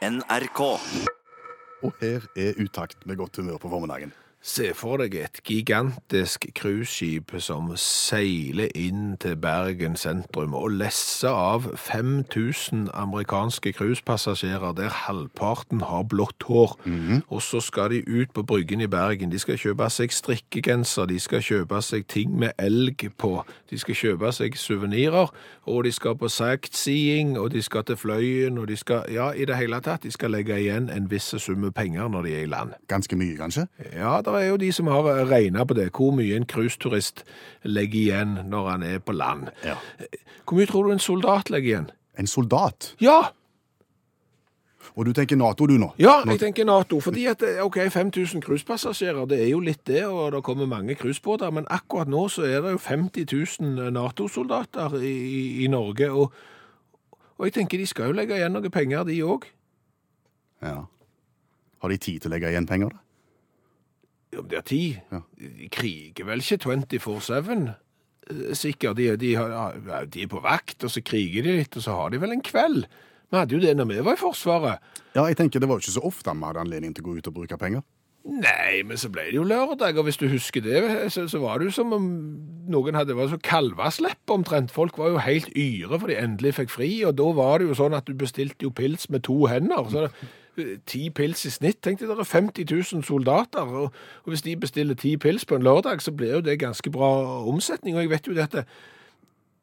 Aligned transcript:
NRK. 0.00 0.60
Og 1.84 1.90
her 2.00 2.24
er 2.32 2.56
utakt 2.56 3.02
med 3.04 3.18
godt 3.20 3.36
humør 3.36 3.58
på 3.60 3.68
formiddagen. 3.68 4.14
Se 4.40 4.70
for 4.72 4.96
deg 4.96 5.12
et 5.20 5.42
gigantisk 5.44 6.46
cruiseskip 6.56 7.34
som 7.44 7.66
seiler 7.76 8.70
inn 8.72 9.18
til 9.20 9.34
Bergen 9.36 9.98
sentrum 10.00 10.54
og 10.56 10.78
lesser 10.80 11.28
av 11.28 11.66
5000 11.76 12.86
amerikanske 12.96 13.74
cruisepassasjerer 13.76 14.72
der 14.78 14.94
halvparten 15.04 15.82
har 15.84 16.06
blått 16.08 16.46
hår. 16.48 16.72
Og 17.28 17.42
så 17.44 17.60
skal 17.60 17.92
de 17.92 18.00
ut 18.08 18.32
på 18.32 18.42
bryggen 18.48 18.80
i 18.80 18.88
Bergen. 18.88 19.28
De 19.30 19.38
skal 19.38 19.60
kjøpe 19.60 19.90
seg 19.92 20.08
strikkegenser, 20.16 21.04
de 21.12 21.20
skal 21.20 21.44
kjøpe 21.44 21.82
seg 21.84 22.08
ting 22.08 22.32
med 22.32 22.56
elg 22.56 23.10
på, 23.20 23.44
de 23.68 23.78
skal 23.78 23.94
kjøpe 23.94 24.32
seg 24.32 24.56
suvenirer, 24.56 25.28
og 25.68 25.84
de 25.84 25.92
skal 25.92 26.16
på 26.16 26.32
sightseeing, 26.32 27.36
og 27.38 27.52
de 27.52 27.60
skal 27.62 27.84
til 27.84 28.00
Fløyen, 28.00 28.56
og 28.58 28.72
de 28.72 28.76
skal, 28.80 29.04
ja, 29.12 29.30
i 29.36 29.44
det 29.44 29.60
hele 29.60 29.84
tatt, 29.84 30.02
de 30.02 30.10
skal 30.10 30.32
legge 30.32 30.56
igjen 30.56 30.88
en 30.88 31.12
viss 31.12 31.28
summe 31.36 31.70
penger 31.76 32.08
når 32.08 32.24
de 32.24 32.34
er 32.40 32.48
i 32.48 32.50
land. 32.50 32.72
Ganske 32.88 33.20
mye, 33.20 33.36
kanskje? 33.36 33.68
Ja, 33.92 34.16
det 34.34 34.42
er 34.44 34.48
jo 34.50 34.56
de 34.62 34.72
som 34.72 34.86
har 34.92 35.06
regna 35.30 35.64
på 35.64 35.74
det, 35.78 35.88
hvor 35.96 36.12
mye 36.16 36.36
en 36.36 36.46
cruiseturist 36.46 37.24
legger 37.64 38.00
igjen 38.00 38.38
når 38.50 38.70
han 38.70 38.82
er 38.82 38.98
på 38.98 39.12
land. 39.16 39.48
Ja. 39.64 39.76
Hvor 40.44 40.58
mye 40.58 40.66
tror 40.70 40.86
du 40.88 40.92
en 40.94 41.02
soldat 41.02 41.50
legger 41.50 41.68
igjen? 41.74 41.90
En 42.18 42.26
soldat. 42.26 42.94
Ja, 43.00 43.20
Og 44.98 45.06
du 45.06 45.12
tenker 45.14 45.36
Nato, 45.36 45.66
du 45.66 45.76
nå? 45.78 45.92
ja, 46.02 46.16
jeg 46.26 46.40
tenker 46.40 46.64
Nato. 46.66 46.98
Fordi 47.00 47.26
at 47.30 47.42
eh, 47.46 47.60
ok, 47.64 47.76
5000 47.94 48.42
cruisepassasjerer, 48.42 49.24
det 49.30 49.38
er 49.44 49.48
jo 49.52 49.60
litt 49.62 49.84
det, 49.86 50.02
og 50.06 50.32
det 50.34 50.40
kommer 50.42 50.66
mange 50.66 50.94
cruisebåter. 50.98 51.50
Men 51.54 51.64
akkurat 51.70 52.08
nå 52.10 52.24
så 52.28 52.42
er 52.42 52.60
det 52.64 52.72
jo 52.74 52.78
50 52.82 53.26
000 53.60 53.92
Nato-soldater 53.94 54.96
i, 54.98 55.12
i, 55.12 55.64
i 55.64 55.68
Norge. 55.70 56.10
Og, 56.10 56.32
og 57.38 57.46
jeg 57.46 57.52
tenker 57.54 57.78
de 57.78 57.86
skal 57.86 58.10
jo 58.10 58.16
legge 58.18 58.34
igjen 58.36 58.52
noe 58.52 58.70
penger, 58.70 59.04
de 59.06 59.20
òg. 59.22 59.46
Ja. 60.62 60.74
Har 61.80 61.88
de 61.94 61.96
tid 62.02 62.20
til 62.20 62.28
å 62.32 62.34
legge 62.34 62.50
igjen 62.50 62.66
penger, 62.68 62.90
da? 62.90 62.98
Om 64.38 64.48
de 64.48 64.58
har 64.58 64.66
tid. 64.66 65.00
Ja. 65.10 65.22
De 65.40 65.68
kriger 65.74 66.26
vel 66.28 66.42
ikke 66.44 66.58
24-7, 66.70 67.70
eh, 68.30 68.50
sikkert. 68.54 68.96
De, 68.96 69.08
de, 69.18 69.34
de 70.06 70.22
er 70.22 70.30
på 70.30 70.42
vakt, 70.44 70.84
og 70.84 70.90
så 70.94 71.02
kriger 71.02 71.46
de 71.46 71.56
litt, 71.60 71.76
og 71.76 71.86
så 71.86 71.96
har 71.98 72.12
de 72.14 72.20
vel 72.22 72.36
en 72.36 72.44
kveld. 72.46 72.84
Vi 73.30 73.38
hadde 73.38 73.54
jo 73.54 73.62
det 73.62 73.76
når 73.78 73.88
vi 73.90 74.02
var 74.06 74.18
i 74.18 74.20
Forsvaret. 74.20 74.92
Ja, 75.14 75.24
jeg 75.26 75.38
tenker 75.38 75.62
Det 75.62 75.68
var 75.70 75.78
jo 75.78 75.84
ikke 75.84 75.98
så 75.98 76.06
ofte 76.06 76.34
vi 76.34 76.46
hadde 76.46 76.62
anledning 76.62 76.94
til 76.94 77.04
å 77.04 77.10
gå 77.10 77.18
ut 77.18 77.30
og 77.30 77.36
bruke 77.36 77.58
penger. 77.58 77.82
Nei, 78.20 78.82
men 78.84 78.98
så 79.00 79.08
ble 79.08 79.30
det 79.30 79.38
jo 79.38 79.46
lørdag, 79.48 79.96
og 79.96 80.04
hvis 80.04 80.18
du 80.20 80.26
husker 80.28 80.60
det, 80.60 80.80
så, 81.14 81.24
så 81.30 81.38
var 81.40 81.58
det 81.58 81.70
jo 81.70 81.76
som 81.78 81.94
om 81.96 82.08
noen 82.70 82.98
hadde 82.98 83.16
vært 83.16 83.32
så 83.32 83.38
kalvaslepp 83.40 84.34
omtrent. 84.34 84.74
Folk 84.74 84.98
var 85.00 85.14
jo 85.14 85.22
helt 85.24 85.48
yre 85.56 85.96
for 85.96 86.10
de 86.12 86.18
endelig 86.20 86.52
fikk 86.58 86.74
fri, 86.74 86.90
og 87.08 87.16
da 87.16 87.30
var 87.38 87.58
det 87.62 87.70
jo 87.70 87.78
sånn 87.80 87.96
at 87.96 88.10
du 88.10 88.12
bestilte 88.20 88.66
jo 88.66 88.74
pils 88.76 89.08
med 89.08 89.24
to 89.24 89.38
hender. 89.48 89.88
så 89.88 90.04
det, 90.04 90.28
Ti 90.86 91.10
pils 91.14 91.44
i 91.46 91.50
snitt. 91.50 91.78
Tenk 91.82 92.00
deg, 92.00 92.08
det 92.10 92.18
er 92.18 92.28
50 92.28 92.66
000 92.94 93.04
soldater, 93.06 93.60
og, 93.60 93.92
og 94.24 94.32
hvis 94.32 94.42
de 94.42 94.56
bestiller 94.56 94.98
ti 94.98 95.16
pils 95.16 95.44
på 95.44 95.56
en 95.56 95.62
lørdag, 95.62 96.02
så 96.02 96.12
blir 96.12 96.34
jo 96.34 96.40
det 96.44 96.58
ganske 96.60 96.90
bra 96.90 97.10
omsetning. 97.48 97.96
Og 97.96 98.02
jeg 98.02 98.10
vet 98.10 98.26
jo 98.26 98.36
dette, 98.36 98.64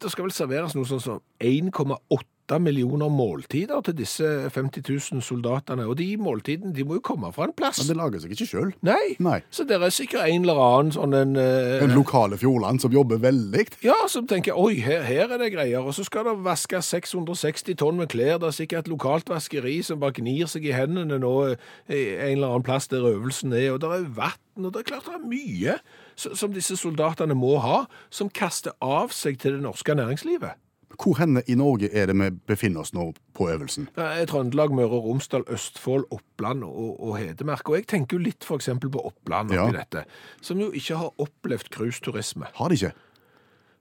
det 0.01 0.11
skal 0.13 0.27
vel 0.27 0.35
serveres 0.35 0.75
noe 0.77 0.87
sånn 0.87 1.03
som 1.03 1.21
1,8 1.43 2.36
millioner 2.63 3.09
måltider 3.11 3.81
til 3.83 3.95
disse 3.97 4.23
50 4.55 4.85
000 5.13 5.23
soldatene, 5.25 5.83
og 5.83 5.97
de 5.99 6.07
måltidene 6.21 6.71
de 6.75 6.85
må 6.87 6.97
jo 6.97 7.03
komme 7.03 7.31
fra 7.35 7.49
en 7.49 7.53
plass. 7.57 7.81
Men 7.83 7.91
det 7.91 7.97
lager 7.99 8.23
seg 8.23 8.35
ikke 8.35 8.47
sjøl. 8.47 8.71
Nei. 8.87 9.17
Nei. 9.19 9.41
Så 9.51 9.65
det 9.67 9.75
er 9.75 9.91
sikkert 9.93 10.29
en 10.31 10.47
eller 10.47 10.61
annen 10.63 10.93
sånn 10.95 11.15
en 11.17 11.35
eh, 11.41 11.83
En 11.83 11.95
lokale 11.95 12.39
Fjordland 12.39 12.81
som 12.81 12.95
jobber 12.95 13.19
veldig. 13.21 13.67
Ja, 13.83 13.97
som 14.07 14.27
tenker 14.29 14.55
oi, 14.57 14.79
her, 14.83 15.03
her 15.03 15.35
er 15.35 15.43
det 15.43 15.51
greier. 15.53 15.83
Og 15.83 15.97
så 15.97 16.07
skal 16.07 16.29
det 16.29 16.37
vaskes 16.47 16.93
660 16.95 17.75
tonn 17.83 17.99
med 17.99 18.11
klær. 18.13 18.39
Det 18.39 18.51
er 18.51 18.57
sikkert 18.61 18.87
et 18.87 18.93
lokalt 18.93 19.29
vaskeri 19.29 19.81
som 19.83 19.99
bare 19.99 20.15
gnir 20.17 20.47
seg 20.47 20.65
i 20.69 20.75
hendene 20.75 21.19
nå 21.19 21.33
eh, 21.51 21.57
en 21.91 22.37
eller 22.37 22.53
annen 22.53 22.67
plass 22.67 22.87
der 22.91 23.03
øvelsen 23.11 23.51
er. 23.53 23.73
Og 23.75 23.81
det 23.83 23.91
er 23.91 24.07
vann, 24.17 24.63
og 24.63 24.71
det 24.71 24.85
er 24.85 24.91
klart 24.93 25.09
det 25.11 25.19
er 25.19 25.27
mye 25.27 25.79
som 26.17 26.53
disse 26.53 26.77
soldatene 26.79 27.35
må 27.37 27.57
ha, 27.61 27.83
som 28.09 28.31
kaster 28.33 28.73
av 28.81 29.13
seg 29.13 29.37
til 29.41 29.57
det 29.57 29.65
norske 29.65 29.93
næringslivet. 29.97 30.57
Hvor 30.95 31.17
henne 31.19 31.41
i 31.47 31.55
Norge 31.59 31.89
er 31.93 32.07
det 32.09 32.15
vi 32.15 32.29
befinner 32.47 32.79
oss 32.81 32.93
nå 32.95 33.09
på 33.35 33.49
øvelsen? 33.51 33.89
Trøndelag, 34.31 34.71
Møre 34.73 34.95
og 34.97 35.03
Romsdal, 35.09 35.43
Østfold, 35.51 36.05
Oppland 36.15 36.63
og, 36.63 36.95
og 37.03 37.17
Hedmark. 37.19 37.69
Og 37.69 37.75
jeg 37.75 37.87
tenker 37.91 38.17
jo 38.17 38.23
litt 38.23 38.47
eksempel 38.55 38.89
på 38.89 39.03
Oppland 39.11 39.51
oppi 39.51 39.59
Ja. 39.59 39.67
dette, 39.83 40.05
som 40.41 40.59
jo 40.63 40.71
ikke 40.71 40.95
har 40.97 41.11
opplevd 41.19 41.69
cruiseturisme. 41.75 42.47
Har 42.55 42.69
de 42.71 42.79
ikke? 42.79 42.93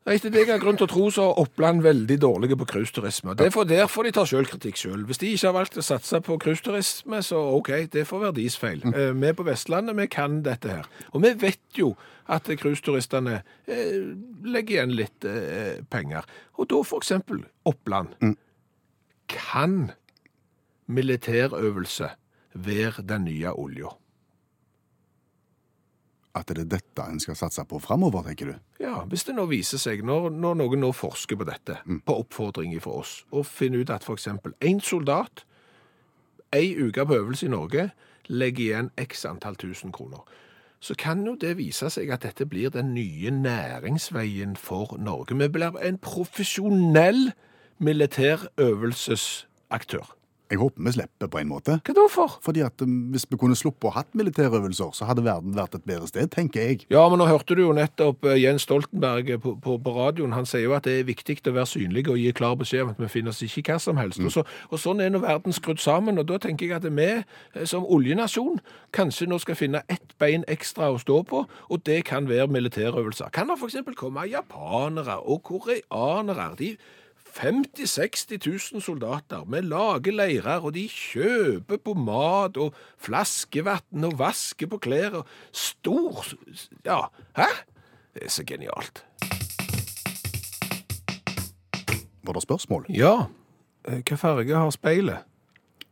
Etter 0.06 0.31
det 0.31 0.44
jeg 0.44 0.53
har 0.53 0.61
grunn 0.62 0.77
til 0.78 0.87
å 0.87 0.91
tro, 0.91 1.05
så 1.11 1.25
er 1.27 1.39
Oppland 1.43 1.81
veldig 1.83 2.17
dårlige 2.22 2.56
på 2.61 2.69
cruiseturisme. 2.71 3.34
Det 3.34 3.49
er 3.49 3.65
Der 3.67 3.89
får 3.91 4.05
de 4.06 4.12
ta 4.15 4.22
selvkritikk 4.25 4.77
selv. 4.78 5.06
Hvis 5.06 5.19
de 5.19 5.33
ikke 5.33 5.49
har 5.49 5.56
valgt 5.56 5.78
å 5.78 5.83
satse 5.83 6.21
på 6.22 6.37
cruiseturisme, 6.39 7.22
så 7.27 7.41
OK, 7.56 7.71
det 7.91 8.06
får 8.06 8.21
være 8.22 8.37
deres 8.37 8.56
feil. 8.56 8.84
Eh, 8.87 9.12
Vi 9.12 9.33
på 9.33 9.43
Vestlandet, 9.43 9.97
vi 9.97 10.06
kan 10.06 10.43
dette 10.43 10.69
her. 10.69 10.87
Og 11.12 11.22
vi 11.22 11.34
vet 11.34 11.59
jo 11.75 11.97
at 12.28 12.47
cruiseturistene 12.47 13.43
eh, 13.67 14.15
legger 14.44 14.77
igjen 14.77 14.94
litt 14.94 15.25
eh, 15.25 15.83
penger. 15.91 16.23
Og 16.55 16.69
da 16.71 16.83
eksempel 17.03 17.43
Oppland. 17.65 18.37
Kan 19.27 19.91
militærøvelse 20.87 22.11
være 22.55 23.03
den 23.03 23.25
nye 23.25 23.50
olja? 23.59 23.91
At 26.36 26.50
det 26.52 26.66
er 26.66 26.72
dette 26.76 27.04
en 27.08 27.20
skal 27.22 27.38
satse 27.38 27.64
på 27.64 27.80
framover, 27.80 28.26
tenker 28.26 28.50
du? 28.50 28.56
Ja, 28.82 28.98
hvis 29.08 29.24
det 29.24 29.32
nå 29.38 29.47
viser 29.48 29.80
seg, 29.80 30.02
når, 30.04 30.28
når 30.36 30.58
noen 30.60 30.82
nå 30.84 30.91
forsker 30.92 31.38
på 31.41 31.47
dette, 31.48 31.78
på 31.86 32.16
oppfordring 32.20 32.76
fra 32.84 32.98
oss, 33.00 33.22
og 33.32 33.48
finner 33.48 33.80
ut 33.80 33.92
at 33.94 34.04
eksempel 34.12 34.52
en 34.60 34.82
soldat, 34.84 35.46
ei 36.52 36.76
uke 36.76 37.06
på 37.06 37.16
øvelse 37.16 37.48
i 37.48 37.52
Norge, 37.52 37.88
legger 38.28 38.64
igjen 38.64 38.91
x 39.00 39.25
antall 39.28 39.56
tusen 39.56 39.92
kroner, 39.96 40.20
så 40.80 40.94
kan 40.98 41.26
jo 41.26 41.34
det 41.41 41.58
vise 41.58 41.91
seg 41.91 42.10
at 42.12 42.22
dette 42.26 42.46
blir 42.46 42.70
den 42.70 42.94
nye 42.94 43.30
næringsveien 43.32 44.56
for 44.60 44.96
Norge. 45.00 45.38
Vi 45.38 45.48
blir 45.48 45.76
en 45.80 45.98
profesjonell 45.98 47.32
militærøvelsesaktør. 47.78 50.16
Jeg 50.50 50.60
håper 50.60 50.82
vi 50.86 50.92
slipper 50.94 51.30
på 51.30 51.40
en 51.40 51.48
måte. 51.50 51.78
Hva 51.82 51.94
da 51.96 52.04
for? 52.10 52.36
Fordi 52.44 52.62
at 52.62 52.82
um, 52.84 53.08
Hvis 53.10 53.26
vi 53.30 53.38
kunne 53.40 53.56
sluppet 53.58 53.88
å 53.88 53.94
hatt 53.96 54.12
militærøvelser, 54.14 54.92
så 54.94 55.08
hadde 55.08 55.24
verden 55.26 55.56
vært 55.56 55.74
et 55.74 55.86
bedre 55.88 56.06
sted, 56.06 56.28
tenker 56.30 56.62
jeg. 56.62 56.84
Ja, 56.92 57.02
men 57.10 57.18
nå 57.18 57.26
hørte 57.26 57.56
du 57.58 57.64
jo 57.64 57.72
nettopp 57.74 58.24
eh, 58.28 58.38
Jens 58.38 58.66
Stoltenberg 58.66 59.32
på, 59.42 59.56
på, 59.62 59.76
på 59.82 59.94
radioen. 59.96 60.36
Han 60.36 60.46
sier 60.46 60.66
jo 60.68 60.76
at 60.76 60.86
det 60.86 61.00
er 61.00 61.08
viktig 61.08 61.40
å 61.50 61.54
være 61.56 61.70
synlig 61.70 62.06
og 62.12 62.20
gi 62.20 62.30
klar 62.36 62.54
beskjed 62.58 62.84
om 62.84 62.92
at 62.94 63.00
vi 63.02 63.10
finner 63.10 63.34
oss 63.34 63.42
ikke 63.42 63.64
i 63.64 63.66
hva 63.66 63.78
som 63.82 63.98
helst. 64.00 64.22
Og, 64.22 64.30
så, 64.32 64.44
og 64.70 64.82
sånn 64.82 65.02
er 65.02 65.10
nå 65.10 65.22
verden 65.24 65.56
skrudd 65.56 65.82
sammen. 65.82 66.20
Og 66.22 66.28
da 66.30 66.38
tenker 66.42 66.68
jeg 66.68 66.78
at 66.78 66.86
vi 66.86 67.08
eh, 67.16 67.64
som 67.66 67.86
oljenasjon 67.86 68.60
kanskje 68.96 69.26
nå 69.30 69.40
skal 69.42 69.58
finne 69.58 69.82
ett 69.92 70.14
bein 70.22 70.46
ekstra 70.52 70.92
å 70.94 71.00
stå 71.02 71.22
på, 71.26 71.42
og 71.46 71.82
det 71.88 72.04
kan 72.06 72.30
være 72.30 72.46
militærøvelser. 72.54 73.32
Kan 73.34 73.50
det 73.50 73.58
f.eks. 73.58 73.82
komme 73.98 74.28
japanere 74.30 75.18
og 75.26 75.42
koreanere? 75.50 76.52
De 76.58 76.76
50 77.36 77.84
000-60 77.84 78.38
000 78.72 78.82
soldater. 78.82 79.42
Vi 79.52 79.60
lager 79.60 80.12
leirer, 80.16 80.62
og 80.64 80.72
de 80.74 80.86
kjøper 80.88 81.76
på 81.84 81.92
mat 81.94 82.56
og 82.56 82.74
flaskevann 83.02 84.04
og 84.08 84.16
vasker 84.19 84.66
på 84.72 84.78
klær. 84.80 85.19
og 85.20 85.26
Stor 85.52 86.25
Ja, 86.86 87.02
hæ? 87.36 87.50
Det 88.14 88.22
er 88.25 88.32
så 88.32 88.44
genialt. 88.48 89.04
Var 92.25 92.32
det 92.32 92.42
spørsmål? 92.42 92.86
Ja. 92.88 93.12
Eh, 93.88 94.00
Hva 94.02 94.16
farge 94.16 94.54
har 94.56 94.70
speilet? 94.75 95.19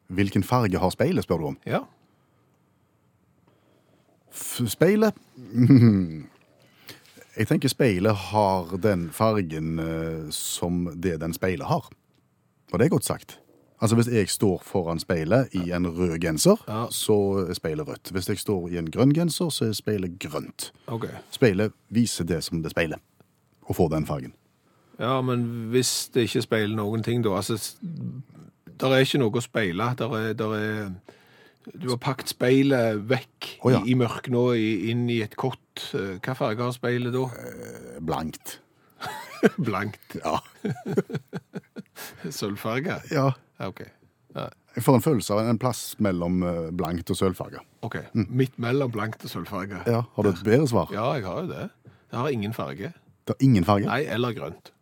Hvilken 0.08 0.42
farge 0.44 0.78
har 0.78 0.90
speilet, 0.90 1.24
spør 1.24 1.36
du 1.38 1.46
om? 1.52 1.58
Ja. 1.66 1.78
F 4.34 4.60
speilet 4.66 5.14
Jeg 7.38 7.48
tenker 7.48 7.68
speilet 7.68 8.14
har 8.30 8.76
den 8.78 9.08
fargen 9.10 9.78
eh, 9.82 10.30
som 10.30 10.84
det 11.00 11.16
den 11.20 11.32
speilet 11.34 11.66
har. 11.66 11.88
Og 12.72 12.78
det 12.78 12.84
er 12.86 12.88
godt 12.94 13.04
sagt. 13.04 13.40
Altså 13.82 13.96
Hvis 13.98 14.06
jeg 14.08 14.28
står 14.30 14.62
foran 14.64 14.98
speilet 15.02 15.48
i 15.52 15.70
en 15.74 15.86
rød 15.86 16.18
genser, 16.22 16.56
Ja. 16.68 16.86
så 16.90 17.46
er 17.50 17.54
speilet 17.54 17.88
rødt. 17.88 18.10
Hvis 18.12 18.28
jeg 18.28 18.38
står 18.38 18.68
i 18.68 18.76
en 18.78 18.90
grønn 18.90 19.12
genser, 19.14 19.48
så 19.50 19.64
er 19.68 19.72
speilet 19.72 20.18
grønt. 20.18 20.72
OK. 20.86 21.06
Speilet 21.30 21.72
viser 21.90 22.24
det 22.24 22.44
som 22.44 22.62
det 22.62 22.70
speiler, 22.70 22.96
og 23.66 23.76
får 23.76 23.88
den 23.88 24.06
fargen. 24.06 24.32
Ja, 25.00 25.20
men 25.20 25.42
hvis 25.70 26.08
det 26.14 26.20
ikke 26.28 26.42
speiler 26.42 26.76
noen 26.76 27.02
ting, 27.02 27.22
da 27.24 27.34
Altså, 27.36 27.56
s- 27.58 27.76
der 28.80 28.88
er 28.94 28.98
ikke 29.02 29.18
noe 29.18 29.30
å 29.30 29.40
speile. 29.42 29.90
Der 29.98 30.14
er, 30.16 30.32
der 30.32 30.54
er 30.54 30.90
Du 31.72 31.88
har 31.88 31.96
pakket 32.02 32.28
speilet 32.34 32.98
vekk 33.08 33.48
oh, 33.64 33.70
ja. 33.72 33.80
i, 33.84 33.92
i 33.94 33.96
mørket 33.96 34.32
nå, 34.34 34.42
i, 34.58 34.90
inn 34.92 35.06
i 35.10 35.20
et 35.24 35.34
kott. 35.40 35.60
Eh, 35.96 36.18
Hva 36.20 36.34
farge 36.36 36.60
har 36.66 36.74
speilet 36.76 37.14
da? 37.14 37.24
Eh, 37.40 38.00
Blankt. 38.04 38.58
Blankt. 39.68 40.18
Ja. 40.20 40.38
Sølvfarge? 42.30 43.00
ja. 43.12 43.30
OK. 43.64 43.80
Ja, 44.34 44.48
Jeg 44.74 44.82
får 44.82 44.96
en 44.98 45.02
følelse 45.04 45.34
av 45.36 45.46
en 45.46 45.58
plass 45.62 45.80
mellom 46.02 46.40
eh, 46.42 46.64
blankt 46.74 47.10
og 47.14 47.16
sølvfarge. 47.16 47.60
ok. 47.86 47.96
Midt 48.26 48.56
mellom 48.58 48.90
blankt 48.90 49.22
og 49.24 49.30
sølvfarge. 49.30 49.84
Ja, 49.86 50.00
Har 50.16 50.26
du 50.26 50.30
et 50.32 50.42
bedre 50.44 50.66
svar? 50.68 50.90
Ja, 50.92 51.12
jeg 51.14 51.24
har 51.28 51.44
jo 51.44 51.52
det. 51.52 51.68
Det 52.10 52.18
har 52.18 52.28
ingen 52.34 52.52
farge. 52.56 52.90
Det 53.24 53.36
har 53.36 53.44
ingen 53.46 53.64
farge? 53.64 53.86
Nei, 53.86 54.00
eller 54.10 54.34
grønt. 54.34 54.72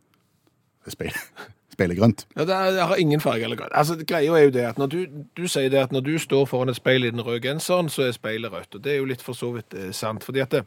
Speil. 0.89 1.13
speilet 1.73 1.99
grønt. 1.99 2.27
Ja, 2.37 2.45
det, 2.45 2.55
er, 2.55 2.77
det 2.77 2.87
har 2.91 3.01
ingen 3.01 3.21
farge 3.21 3.45
eller 3.45 3.57
grønt. 3.57 3.75
Altså, 3.75 3.97
greia 4.09 4.37
er 4.39 4.47
jo 4.47 4.55
det 4.55 4.67
at 4.69 4.79
når 4.79 4.93
du, 4.93 5.01
du 5.37 5.47
sier 5.49 5.73
det 5.73 5.81
at 5.81 5.93
når 5.93 6.05
du 6.07 6.15
står 6.21 6.47
foran 6.51 6.73
et 6.73 6.79
speil 6.79 7.05
i 7.05 7.11
den 7.11 7.25
røde 7.25 7.43
genseren, 7.45 7.91
så 7.93 8.07
er 8.07 8.17
speilet 8.17 8.53
rødt. 8.53 8.75
Og 8.75 8.85
det 8.85 8.95
er 8.95 9.01
jo 9.01 9.11
litt 9.11 9.25
for 9.25 9.39
så 9.39 9.53
vidt 9.57 9.75
eh, 9.75 9.91
sant. 9.97 10.25
fordi 10.25 10.45
at 10.45 10.55
det, 10.55 10.65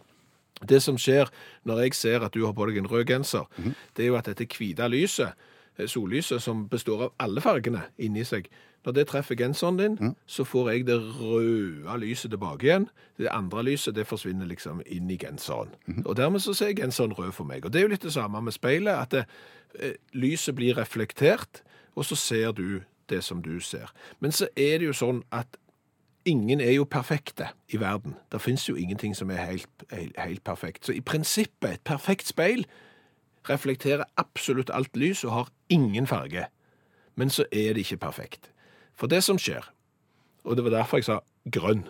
det 0.69 0.81
som 0.83 0.97
skjer 0.97 1.31
når 1.63 1.85
jeg 1.85 1.99
ser 2.01 2.25
at 2.25 2.33
du 2.33 2.45
har 2.45 2.55
på 2.57 2.69
deg 2.69 2.79
en 2.81 2.91
rød 2.91 3.05
genser, 3.09 3.49
det 3.95 4.05
er 4.05 4.13
jo 4.13 4.19
at 4.19 4.29
dette 4.31 4.47
hvite 4.57 4.87
lyset, 4.89 5.33
eh, 5.77 5.87
sollyset, 5.87 6.41
som 6.41 6.67
består 6.71 7.09
av 7.09 7.13
alle 7.19 7.41
fargene 7.41 7.87
inni 7.97 8.25
seg, 8.25 8.49
når 8.85 8.93
det 8.93 9.07
treffer 9.09 9.35
genseren 9.35 9.79
din, 9.79 10.15
så 10.29 10.43
får 10.45 10.67
jeg 10.69 10.83
det 10.85 10.99
røde 11.17 11.97
lyset 11.97 12.29
tilbake 12.29 12.67
igjen. 12.67 12.83
Det 13.17 13.31
andre 13.33 13.63
lyset 13.63 13.95
det 13.95 14.05
forsvinner 14.05 14.45
liksom 14.45 14.83
inn 14.85 15.09
i 15.09 15.17
genseren. 15.17 15.71
Og 16.05 16.13
dermed 16.17 16.39
så 16.39 16.53
ser 16.53 16.75
genseren 16.77 17.15
rød 17.17 17.31
for 17.33 17.49
meg. 17.49 17.65
Og 17.65 17.73
det 17.73 17.79
er 17.79 17.87
jo 17.87 17.93
litt 17.95 18.05
det 18.05 18.13
samme 18.13 18.41
med 18.41 18.53
speilet, 18.53 18.93
at 18.93 19.11
det, 19.11 19.23
lyset 20.13 20.55
blir 20.55 20.77
reflektert, 20.77 21.63
og 21.95 22.05
så 22.05 22.15
ser 22.15 22.51
du 22.51 22.81
det 23.09 23.23
som 23.23 23.41
du 23.41 23.59
ser. 23.59 23.93
Men 24.19 24.31
så 24.31 24.47
er 24.57 24.79
det 24.79 24.89
jo 24.89 24.95
sånn 24.95 25.21
at 25.31 25.57
ingen 26.25 26.61
er 26.61 26.71
jo 26.71 26.87
perfekte 26.89 27.51
i 27.69 27.79
verden. 27.79 28.15
Det 28.31 28.41
finnes 28.41 28.65
jo 28.69 28.75
ingenting 28.75 29.15
som 29.15 29.29
er 29.29 29.45
helt, 29.45 29.69
helt, 29.91 30.17
helt 30.19 30.43
perfekt. 30.43 30.85
Så 30.85 30.93
i 30.93 31.01
prinsippet, 31.01 31.69
et 31.71 31.83
perfekt 31.85 32.27
speil 32.27 32.65
reflekterer 33.49 34.09
absolutt 34.17 34.73
alt 34.73 34.97
lys 34.97 35.23
og 35.23 35.31
har 35.31 35.51
ingen 35.69 36.07
farge. 36.07 36.47
Men 37.15 37.29
så 37.29 37.45
er 37.51 37.73
det 37.73 37.85
ikke 37.85 38.01
perfekt. 38.07 38.49
For 38.95 39.07
det 39.07 39.23
som 39.23 39.37
skjer, 39.37 39.69
og 40.43 40.57
det 40.57 40.63
var 40.63 40.71
derfor 40.79 40.97
jeg 40.97 41.07
sa 41.11 41.19
grønn 41.51 41.85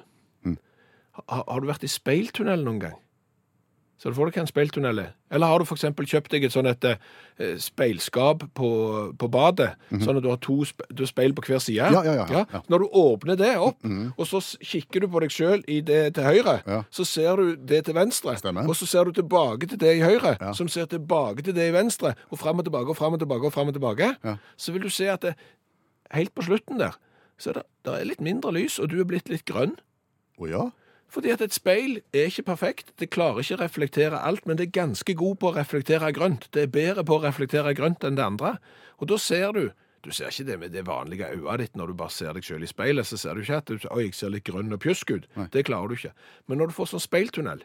har, 1.15 1.43
har 1.47 1.61
du 1.61 1.69
vært 1.69 1.85
i 1.85 1.91
speiltunnel 1.91 2.65
noen 2.65 2.81
gang? 2.81 2.99
Så 3.95 4.11
du 4.11 4.15
får 4.17 4.27
deg 4.27 4.41
en 4.41 4.49
speiltunnel 4.49 4.97
er. 4.99 5.11
Eller 5.31 5.47
har 5.47 5.61
du 5.63 5.69
eksempel 5.71 6.03
kjøpt 6.09 6.33
deg 6.33 6.43
et 6.43 6.51
sånn 6.51 6.67
et 6.67 6.83
eh, 6.89 7.53
speilskap 7.63 8.43
på, 8.57 8.69
på 9.15 9.29
badet, 9.31 9.69
sånn 10.03 10.19
at 10.19 10.25
du 10.25 10.27
har 10.33 10.39
to 10.43 10.57
spe, 10.67 10.83
du 10.91 11.05
har 11.05 11.09
speil 11.09 11.35
på 11.37 11.45
hver 11.47 11.63
side? 11.63 11.87
Ja, 11.95 12.01
ja, 12.03 12.25
ja. 12.27 12.61
Når 12.71 12.83
du 12.83 12.97
åpner 12.99 13.39
det 13.39 13.53
opp, 13.55 13.79
og 13.87 14.27
så 14.27 14.41
kikker 14.59 15.05
du 15.05 15.09
på 15.13 15.23
deg 15.23 15.31
sjøl 15.31 15.63
i 15.71 15.79
det 15.87 16.01
til 16.19 16.27
høyre, 16.27 16.57
så 16.91 17.07
ser 17.07 17.39
du 17.39 17.55
det 17.55 17.85
til 17.87 17.95
venstre, 17.95 18.35
Stemmer. 18.41 18.67
og 18.67 18.75
så 18.75 18.87
ser 18.91 19.07
du 19.07 19.15
tilbake 19.15 19.71
til 19.71 19.79
det 19.79 19.95
i 19.97 20.03
høyre, 20.03 20.35
som 20.59 20.67
ser 20.71 20.91
tilbake 20.91 21.47
til 21.47 21.55
det 21.55 21.69
i 21.71 21.75
venstre, 21.75 22.15
og 22.29 22.39
fram 22.43 22.59
og 22.59 22.67
tilbake 22.67 22.91
og 22.91 22.99
fram 22.99 23.15
og 23.15 23.23
tilbake 23.23 23.47
og 23.47 23.55
fram 23.55 23.71
og 23.71 23.79
tilbake, 23.79 24.11
så 24.59 24.75
vil 24.75 24.83
du 24.83 24.91
se 24.91 25.07
at 25.11 25.23
det, 25.23 25.37
helt 26.11 26.35
på 26.35 26.43
slutten 26.51 26.83
der, 26.83 26.99
så 27.39 27.51
er 27.51 27.61
det, 27.61 27.67
det 27.87 27.95
er 27.95 28.09
litt 28.11 28.23
mindre 28.23 28.51
lys, 28.55 28.75
og 28.79 28.91
du 28.91 28.99
er 28.99 29.07
blitt 29.07 29.31
litt 29.31 29.47
grønn. 29.47 29.77
Å 30.39 30.47
ja? 30.51 30.65
Fordi 31.11 31.31
at 31.31 31.41
et 31.41 31.53
speil 31.53 31.99
er 32.13 32.27
ikke 32.27 32.47
perfekt. 32.49 32.91
Det 32.99 33.11
klarer 33.13 33.43
ikke 33.43 33.57
å 33.57 33.63
reflektere 33.63 34.19
alt, 34.19 34.45
men 34.45 34.57
det 34.57 34.67
er 34.67 34.77
ganske 34.81 35.15
god 35.15 35.39
på 35.39 35.51
å 35.51 35.55
reflektere 35.55 36.11
grønt. 36.15 36.49
Det 36.51 36.65
er 36.65 36.71
bedre 36.73 37.05
på 37.07 37.17
å 37.17 37.23
reflektere 37.23 37.75
grønt 37.77 38.03
enn 38.03 38.17
det 38.17 38.25
andre. 38.25 38.57
Og 38.99 39.11
da 39.11 39.17
ser 39.21 39.51
du 39.53 39.65
Du 40.05 40.11
ser 40.13 40.29
ikke 40.29 40.45
det 40.45 40.59
med 40.59 40.69
det 40.69 40.83
vanlige 40.85 41.25
øyet 41.33 41.57
ditt 41.59 41.75
når 41.75 41.87
du 41.87 41.93
bare 41.97 42.13
ser 42.13 42.35
deg 42.37 42.43
selv 42.45 42.61
i 42.61 42.67
speilet. 42.69 43.07
Så 43.09 43.17
ser 43.17 43.33
du 43.33 43.41
ikke 43.41 43.57
at 43.57 43.65
du, 43.65 43.87
Oi, 43.89 44.03
jeg 44.03 44.13
ser 44.13 44.29
litt 44.29 44.45
grønn 44.45 44.69
og 44.69 44.79
pjusk 44.79 45.09
ut. 45.15 45.25
Det 45.49 45.65
klarer 45.65 45.87
du 45.89 45.95
ikke. 45.95 46.11
Men 46.45 46.59
når 46.61 46.69
du 46.69 46.75
får 46.77 46.91
sånn 46.91 47.01
speiltunnel, 47.01 47.63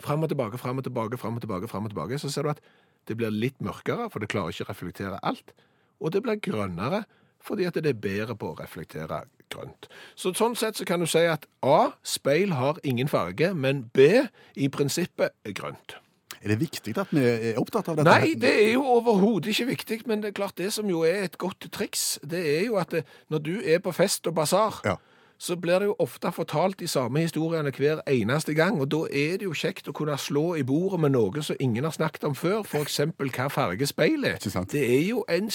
fram 0.00 0.24
og 0.24 0.30
tilbake, 0.32 0.56
fram 0.56 0.80
og 0.80 0.86
tilbake, 0.86 1.18
fram 1.20 1.36
og 1.36 1.44
tilbake, 1.44 1.68
frem 1.68 1.84
og 1.84 1.92
tilbake, 1.92 2.18
så 2.18 2.30
ser 2.32 2.48
du 2.48 2.54
at 2.54 2.62
det 3.04 3.18
blir 3.20 3.28
litt 3.28 3.60
mørkere, 3.60 4.08
for 4.08 4.24
det 4.24 4.30
klarer 4.32 4.48
ikke 4.48 4.64
å 4.64 4.70
reflektere 4.70 5.20
alt. 5.20 5.52
Og 6.00 6.14
det 6.14 6.22
blir 6.24 6.40
grønnere, 6.40 7.04
fordi 7.48 7.66
at 7.68 7.78
det 7.80 7.86
er 7.94 7.98
bedre 8.04 8.36
på 8.38 8.52
å 8.52 8.58
reflektere 8.60 9.22
grønt. 9.48 9.88
Så 10.14 10.34
sånn 10.36 10.56
sett 10.60 10.76
så 10.76 10.84
kan 10.88 11.00
du 11.00 11.06
si 11.08 11.22
at 11.24 11.46
A, 11.64 11.90
speil 12.04 12.52
har 12.58 12.76
ingen 12.84 13.08
farge, 13.08 13.54
men 13.56 13.86
B, 13.96 14.26
i 14.60 14.68
prinsippet 14.68 15.32
er 15.48 15.56
grønt. 15.56 15.96
Er 16.38 16.52
det 16.52 16.60
viktig 16.60 16.92
at 17.00 17.10
vi 17.10 17.22
er 17.24 17.56
opptatt 17.58 17.88
av 17.90 17.96
dette? 17.98 18.12
Nei, 18.12 18.34
det 18.38 18.52
er 18.68 18.72
jo 18.76 18.84
overhodet 18.86 19.50
ikke 19.56 19.70
viktig, 19.72 19.96
men 20.06 20.20
det 20.22 20.30
er 20.30 20.36
klart 20.38 20.54
det 20.60 20.68
som 20.76 20.86
jo 20.86 21.00
er 21.08 21.24
et 21.26 21.38
godt 21.40 21.66
triks, 21.74 22.18
det 22.22 22.44
er 22.60 22.66
jo 22.68 22.76
at 22.78 22.92
det, 22.94 23.02
når 23.32 23.42
du 23.48 23.54
er 23.64 23.80
på 23.82 23.90
fest 23.96 24.28
og 24.30 24.36
basar, 24.36 24.78
Ja. 24.84 24.94
så 25.38 25.56
blir 25.56 25.78
det 25.80 25.86
jo 25.88 25.96
ofte 25.98 26.30
fortalt 26.34 26.78
de 26.78 26.86
samme 26.88 27.20
historiene 27.24 27.72
hver 27.74 28.02
eneste 28.06 28.54
gang, 28.54 28.78
og 28.80 28.88
da 28.90 29.02
er 29.10 29.38
det 29.40 29.48
jo 29.48 29.54
kjekt 29.56 29.88
å 29.88 29.92
kunne 29.96 30.14
slå 30.18 30.54
i 30.58 30.62
bordet 30.62 31.00
med 31.00 31.10
noe 31.16 31.42
som 31.42 31.56
ingen 31.58 31.84
har 31.84 31.92
snakket 31.96 32.24
om 32.24 32.34
før, 32.38 32.62
eksempel 32.84 33.30
hva 33.34 33.48
farge 33.50 33.86
speilet 33.86 34.46
er. 34.46 34.64
Det 34.70 34.82
er 34.84 35.04
jo 35.08 35.24
en 35.28 35.50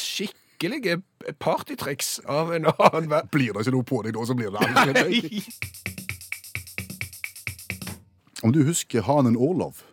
skikkelig 0.63 1.01
partytriks 1.39 2.19
av 2.25 2.53
en 2.53 2.65
annen 2.65 3.09
verden. 3.09 3.29
Blir 3.31 3.53
det 3.53 3.63
ikke 3.65 3.75
noe 3.75 3.83
på 3.87 4.01
deg 4.03 4.15
da, 4.15 4.25
så 4.25 4.35
blir 4.37 4.51
det 4.53 4.59
aldri 4.63 5.43
Om 8.43 8.51
du 8.51 8.63
husker 8.67 9.01
hanen 9.07 9.37
Orlov? 9.39 9.83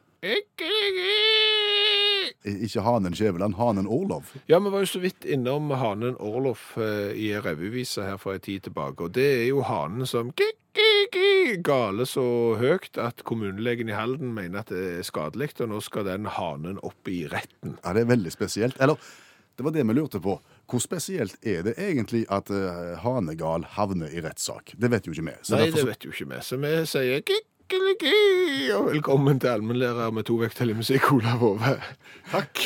Ikke 2.41 2.83
hanen 2.83 3.15
Skjæveland, 3.15 3.55
hanen 3.59 3.87
Orlov. 3.87 4.33
Ja, 4.49 4.59
vi 4.59 4.71
var 4.73 4.83
jo 4.83 4.91
så 4.91 5.03
vidt 5.03 5.25
innom 5.25 5.71
hanen 5.77 6.17
Orlov 6.19 6.59
eh, 6.81 7.13
i 7.15 7.33
en 7.37 7.45
revyvise 7.45 8.03
her 8.07 8.17
for 8.19 8.35
en 8.35 8.43
tid 8.43 8.65
tilbake, 8.67 9.05
og 9.07 9.15
det 9.15 9.27
er 9.43 9.47
jo 9.51 9.63
hanen 9.67 10.07
som 10.09 10.33
gale 11.67 12.07
så 12.07 12.57
høyt 12.61 12.99
at 13.03 13.25
kommunelegen 13.27 13.91
i 13.91 13.97
Halden 13.97 14.31
mener 14.35 14.63
at 14.63 14.71
det 14.71 15.01
er 15.01 15.07
skadelig, 15.07 15.53
og 15.61 15.69
nå 15.73 15.81
skal 15.83 16.07
den 16.07 16.31
hanen 16.31 16.79
opp 16.87 17.11
i 17.11 17.25
retten. 17.31 17.77
Ja, 17.85 17.93
Det 17.93 18.05
er 18.07 18.13
veldig 18.15 18.33
spesielt. 18.33 18.79
Eller, 18.81 18.97
det 19.59 19.67
var 19.67 19.75
det 19.75 19.87
vi 19.87 19.93
lurte 19.99 20.21
på. 20.23 20.39
Hvor 20.71 20.83
spesielt 20.83 21.35
er 21.43 21.65
det 21.67 21.75
egentlig 21.83 22.23
at 22.31 22.51
uh, 22.55 22.95
hanegal 23.03 23.65
havner 23.75 24.13
i 24.15 24.23
rettssak? 24.23 24.77
Det 24.79 24.91
vet 24.93 25.09
jo 25.09 25.15
ikke 25.17 25.27
vi. 25.27 25.35
Så 25.43 25.57
Nei, 25.57 25.65
derfor 25.67 25.81
det 25.81 25.89
vet 25.89 26.07
jo 26.07 26.13
ikke 26.15 26.29
vi, 26.31 26.39
så 26.47 26.59
vi 26.63 26.71
sier 26.87 27.25
kikkeliki, 27.27 28.21
og 28.77 28.93
velkommen 28.93 29.43
til 29.43 29.51
allmennlærer 29.57 30.15
med 30.15 30.29
to 30.31 30.39
vekttall 30.39 30.71
i 30.71 30.79
musikk, 30.79 31.11
Olav 31.17 31.43
Hove. 31.43 31.75
Takk. 32.31 32.63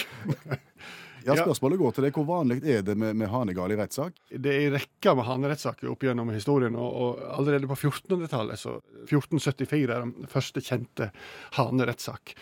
ja, 1.25 1.39
spørsmålet 1.39 1.81
går 1.81 1.97
til 1.97 2.09
deg. 2.09 2.21
Hvor 2.21 2.29
vanlig 2.29 2.61
er 2.77 2.85
det 2.85 2.99
med, 3.01 3.17
med 3.23 3.33
hanegal 3.33 3.73
i 3.73 3.81
rettssak? 3.81 4.21
Det 4.29 4.53
er 4.53 4.69
en 4.69 4.77
rekke 4.77 5.17
med 5.17 5.29
hanerettssaker 5.31 5.97
opp 5.97 6.05
gjennom 6.05 6.37
historien, 6.37 6.77
og, 6.77 7.01
og 7.09 7.27
allerede 7.41 7.73
på 7.73 7.81
1400-tallet, 7.87 8.61
så 8.61 8.77
1474, 9.09 9.89
er 9.89 10.05
den 10.05 10.33
første 10.37 10.61
kjente 10.61 11.09
hanerettssak. 11.57 12.37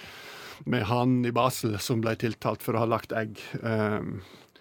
Med 0.67 0.88
hanen 0.91 1.23
i 1.26 1.35
Basel 1.35 1.79
som 1.82 2.03
ble 2.03 2.19
tiltalt 2.19 2.67
for 2.67 2.75
å 2.75 2.82
ha 2.82 2.94
lagt 2.99 3.14
egg. 3.14 3.38
Um, 3.62 4.19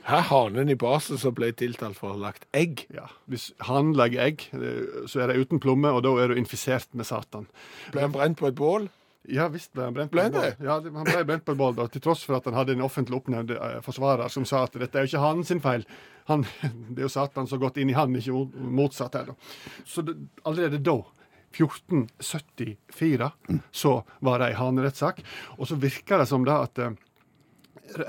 Her 0.07 0.23
hanen 0.31 0.71
i 0.71 0.77
basen 0.79 1.19
som 1.21 1.35
ble 1.37 1.51
tiltalt 1.53 1.99
for 1.99 2.09
å 2.09 2.15
ha 2.15 2.23
lagt 2.29 2.47
egg. 2.57 2.87
ja. 2.93 3.07
Hvis 3.29 3.51
han 3.67 3.93
legger 3.97 4.23
egg, 4.23 4.47
eh, 4.53 5.05
så 5.07 5.21
er 5.21 5.31
det 5.31 5.43
uten 5.45 5.61
plomme, 5.61 5.91
og 5.93 6.03
da 6.03 6.15
er 6.23 6.31
du 6.31 6.39
infisert 6.41 6.89
med 6.97 7.05
Satan. 7.05 7.47
Ble 7.93 8.01
han 8.07 8.15
brent 8.15 8.39
på 8.39 8.49
et 8.49 8.57
bål? 8.57 8.89
Ja 9.29 9.45
visst 9.53 9.69
ble 9.77 9.85
han 9.85 9.93
brent 9.93 10.09
Ble 10.11 10.23
på 10.25 10.41
et 10.41 10.57
bål. 10.57 10.65
Ja, 10.65 10.79
han 10.81 11.05
ble 11.05 11.25
brent 11.29 11.45
på 11.45 11.53
et 11.53 11.59
bål, 11.59 11.75
da, 11.77 11.85
til 11.91 12.01
tross 12.01 12.23
for 12.25 12.39
at 12.39 12.47
han 12.49 12.57
hadde 12.57 12.73
en 12.73 12.81
offentlig 12.81 13.19
oppnevnt 13.21 13.53
eh, 13.53 13.77
forsvarer 13.85 14.33
som 14.33 14.47
sa 14.49 14.63
at 14.65 14.73
dette 14.81 14.97
er 14.97 15.05
jo 15.05 15.13
ikke 15.13 15.25
hanen 15.25 15.45
sin 15.45 15.61
feil. 15.61 15.85
Han, 16.31 16.47
det 16.93 16.97
er 16.97 17.05
jo 17.05 17.13
Satan 17.13 17.45
som 17.47 17.59
har 17.59 17.67
gått 17.67 17.77
inn 17.81 17.93
i 17.93 17.97
han, 17.97 18.15
ikke 18.17 18.33
motsatt 18.81 19.19
her. 19.19 19.25
da. 19.31 19.35
Så 19.85 20.01
det, 20.07 20.17
allerede 20.41 20.81
da 20.81 20.97
1474 21.51 23.31
så 23.71 23.93
var 24.19 24.39
det 24.39 24.51
ei 24.51 24.57
hanerettssak. 24.57 25.21
Og 25.59 25.67
så 25.69 25.75
virker 25.79 26.21
det 26.21 26.29
som 26.31 26.45
da 26.47 26.61
at 26.65 26.81
eh, 26.81 26.97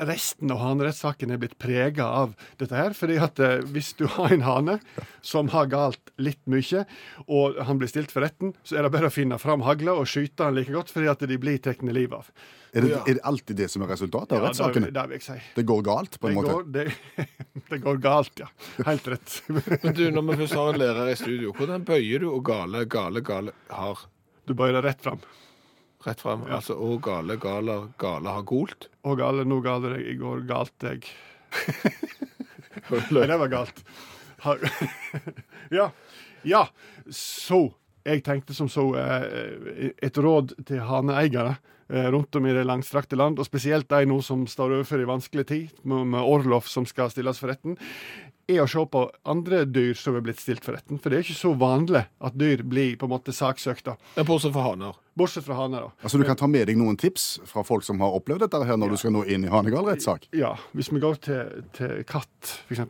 resten 0.09 0.51
av 0.55 0.59
hanerettssaken 0.63 1.31
er 1.35 1.41
blitt 1.43 1.59
prega 1.59 2.05
av 2.07 2.35
dette 2.61 2.75
her. 2.77 2.93
fordi 2.95 3.19
at 3.23 3.39
eh, 3.41 3.61
hvis 3.73 3.93
du 3.99 4.07
har 4.07 4.33
en 4.33 4.43
hane 4.47 4.79
som 5.23 5.49
har 5.55 5.67
galt 5.73 6.13
litt 6.19 6.41
mye, 6.47 6.85
og 7.29 7.59
han 7.67 7.79
blir 7.79 7.89
stilt 7.89 8.11
for 8.15 8.23
retten, 8.23 8.55
så 8.65 8.79
er 8.79 8.83
det 8.87 8.93
bare 8.95 9.11
å 9.11 9.15
finne 9.15 9.39
fram 9.43 9.63
hagla 9.67 9.95
og 9.99 10.07
skyte 10.11 10.45
han 10.45 10.55
like 10.59 10.73
godt, 10.73 10.91
fordi 10.91 11.09
at 11.13 11.25
de 11.29 11.39
blir 11.39 11.59
tatt 11.63 11.83
livet 11.83 12.13
av. 12.19 12.31
Er 12.75 12.81
det, 12.81 12.89
Ja. 12.95 13.03
er 13.07 13.15
det 13.19 13.23
alltid 13.29 13.57
det 13.57 13.67
som 13.71 13.83
er 13.83 13.89
resultatet 13.93 14.33
av 14.33 14.39
Ja, 14.43 14.49
rettssakene? 14.49 14.87
det, 14.89 14.95
det 14.97 15.03
vil 15.11 15.19
jeg 15.19 15.23
si. 15.27 15.39
Det 15.57 15.65
går 15.69 15.83
galt, 15.85 16.19
på 16.21 16.29
en 16.29 16.35
Det 16.35 16.41
måte? 16.41 16.53
går, 16.53 16.65
det, 16.73 17.29
det 17.71 17.79
går 17.85 17.99
galt, 18.01 18.33
ja. 18.41 18.49
Helt 18.87 19.09
rett. 19.13 19.43
Men 19.85 19.93
du, 19.95 20.11
når 20.11 20.23
vi 20.31 20.37
først 20.47 20.55
har 20.57 20.73
en 20.73 20.81
lærer 20.81 21.11
i 21.13 21.17
studio, 21.21 21.53
hvordan 21.53 21.85
bøyer 21.85 22.25
du 22.25 22.31
og 22.33 22.43
gale, 22.49 22.87
gale, 22.89 23.21
gale 23.21 23.53
har 23.69 24.07
Du 24.49 24.55
bøyer 24.55 24.79
det 24.81 24.85
rett 24.89 25.03
fram. 25.05 25.21
Rett 26.07 26.23
frem? 26.23 26.47
Altså 26.53 26.77
og 26.79 27.03
gale, 27.05 27.37
gale, 27.41 27.79
gale 28.01 28.37
har 28.37 28.47
golt? 28.49 28.89
Å 29.07 29.17
gale, 29.19 29.45
nå 29.49 29.61
gale 29.65 29.95
deg, 29.97 30.07
i 30.13 30.17
går 30.21 30.45
galt 30.49 30.75
deg. 30.85 31.07
Nei, 33.13 33.27
det 33.29 33.39
var 33.45 33.53
galt. 33.53 33.85
Ja. 35.73 35.93
Ja, 36.43 36.67
så 37.15 37.69
jeg 38.03 38.25
tenkte 38.27 38.55
som 38.57 38.67
så 38.71 38.89
eh, 38.99 39.93
et 40.03 40.19
råd 40.19 40.57
til 40.67 40.83
haneeiere 40.83 41.55
eh, 41.87 42.09
rundt 42.11 42.35
om 42.39 42.49
i 42.49 42.55
det 42.57 42.65
langstrakte 42.67 43.19
land, 43.19 43.39
og 43.39 43.47
spesielt 43.47 43.89
de 43.93 44.09
nå 44.11 44.19
som 44.27 44.43
står 44.51 44.79
overfor 44.81 45.05
en 45.05 45.13
vanskelig 45.15 45.47
tid, 45.49 45.77
med, 45.87 46.19
Orlof 46.19 46.67
som 46.71 46.87
skal 46.89 47.13
stilles 47.15 47.39
for 47.39 47.53
retten, 47.53 47.79
er 48.51 48.63
å 48.63 48.69
se 48.71 48.83
på 48.91 49.05
andre 49.29 49.63
dyr 49.69 49.95
som 49.99 50.17
er 50.19 50.25
blitt 50.25 50.41
stilt 50.43 50.65
for 50.65 50.77
retten. 50.77 50.99
For 50.99 51.13
det 51.13 51.19
er 51.19 51.27
ikke 51.27 51.39
så 51.39 51.53
vanlig 51.59 52.05
at 52.23 52.39
dyr 52.39 52.65
blir 52.67 52.97
på 52.99 53.07
en 53.09 53.15
måte 53.15 53.35
saksøkt, 53.37 53.87
da. 53.87 54.25
Bortsett 54.27 54.55
fra 54.55 54.65
haner. 54.67 54.99
Bortsett 55.19 55.45
fra 55.45 55.59
haner, 55.59 55.87
da. 55.87 55.93
Altså 56.03 56.19
Du 56.19 56.25
kan 56.25 56.39
ta 56.41 56.49
med 56.51 56.67
deg 56.71 56.79
noen 56.81 56.97
tips 57.01 57.43
fra 57.49 57.65
folk 57.67 57.85
som 57.87 58.01
har 58.03 58.17
opplevd 58.17 58.47
dette 58.47 58.63
her 58.67 58.81
når 58.81 58.95
du 58.95 59.01
skal 59.03 59.15
nå 59.15 59.25
inn 59.29 59.45
i 59.47 59.53
hanegal-rettssak? 59.53 60.31
Ja, 60.37 60.55
hvis 60.73 60.91
vi 60.93 61.03
går 61.03 61.21
til, 61.27 61.63
til 61.77 62.03
katt, 62.09 62.57
f.eks. 62.67 62.83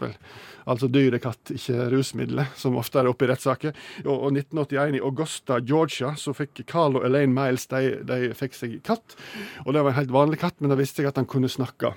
Altså 0.62 0.87
dyrekatt, 0.87 1.50
ikke 1.56 1.88
rusmidler, 1.90 2.52
som 2.56 2.78
ofte 2.78 3.02
er 3.02 3.11
oppe 3.11 3.26
i 3.26 3.32
rettssaker. 3.32 3.75
Og, 4.06 4.14
og 4.14 4.38
1981 4.38 5.00
i 5.00 5.02
Augusta, 5.02 5.59
Georgia, 5.59 6.14
så 6.16 6.35
fikk 6.37 6.62
Carl 6.71 7.00
og 7.00 7.06
Elaine 7.09 7.35
Miles 7.35 7.66
de, 7.73 7.99
de 8.06 8.32
fikk 8.38 8.54
seg 8.56 8.78
katt. 8.87 9.18
Og 9.66 9.75
det 9.75 9.82
var 9.82 9.92
en 9.92 10.00
helt 10.00 10.14
vanlig 10.14 10.40
katt, 10.44 10.61
men 10.62 10.71
da 10.71 10.78
visste 10.78 11.02
jeg 11.02 11.11
at 11.11 11.18
han 11.18 11.28
kunne 11.28 11.50
snakke. 11.50 11.92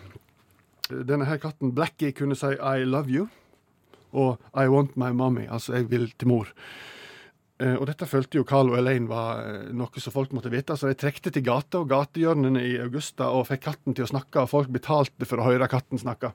denne 0.89 1.25
her 1.25 1.37
katten 1.41 1.71
Blackie 1.73 2.11
kunne 2.13 2.35
si 2.35 2.45
'I 2.45 2.83
love 2.85 3.09
you' 3.09 3.29
og 4.15 4.39
'I 4.55 4.67
want 4.71 4.97
my 4.97 5.11
mommy', 5.11 5.51
altså 5.51 5.73
'jeg 5.75 5.91
vil 5.91 6.11
til 6.17 6.27
mor'. 6.27 6.53
Eh, 7.55 7.75
og 7.79 7.85
dette 7.87 8.07
følte 8.07 8.35
jo 8.35 8.43
Carl 8.43 8.67
og 8.73 8.79
Elaine 8.81 9.07
var 9.07 9.39
eh, 9.47 9.67
noe 9.71 10.01
som 10.03 10.11
folk 10.11 10.33
måtte 10.35 10.51
vite, 10.51 10.75
så 10.75 10.89
de 10.91 10.97
trekte 10.99 11.31
til 11.31 11.45
gata 11.45 11.79
og 11.79 11.87
gatehjørnene 11.87 12.59
i 12.59 12.73
Augusta 12.83 13.29
og 13.31 13.47
fikk 13.47 13.63
katten 13.69 13.95
til 13.95 14.03
å 14.03 14.11
snakke, 14.11 14.43
og 14.43 14.51
folk 14.51 14.73
betalte 14.75 15.27
for 15.29 15.39
å 15.39 15.47
høre 15.47 15.69
katten 15.71 16.01
snakke. 16.01 16.33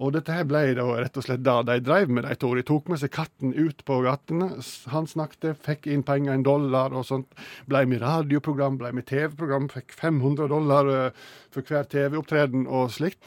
Og 0.00 0.14
dette 0.16 0.32
her 0.32 0.46
ble 0.48 0.62
da 0.74 0.86
rett 0.96 1.18
og 1.20 1.26
slett 1.26 1.42
da 1.44 1.58
de 1.66 1.76
drev 1.84 2.10
med, 2.10 2.24
de 2.24 2.36
to. 2.40 2.54
De 2.56 2.64
tok 2.66 2.88
med 2.88 3.02
seg 3.02 3.12
katten 3.12 3.52
ut 3.52 3.84
på 3.84 3.98
gatene. 4.06 4.48
Han 4.94 5.08
snakket, 5.10 5.60
fikk 5.60 5.90
inn 5.92 6.02
penger, 6.08 6.32
en 6.32 6.46
dollar 6.46 6.96
og 6.96 7.04
sånt. 7.06 7.28
Ble 7.68 7.84
med 7.90 8.00
radioprogram, 8.02 8.80
ble 8.80 8.94
med 8.96 9.06
TV-program, 9.10 9.68
fikk 9.70 9.92
500 10.00 10.48
dollar 10.50 10.90
eh, 10.94 11.24
for 11.52 11.68
hver 11.68 11.86
TV-opptreden 11.92 12.64
og 12.64 12.88
slikt. 12.96 13.20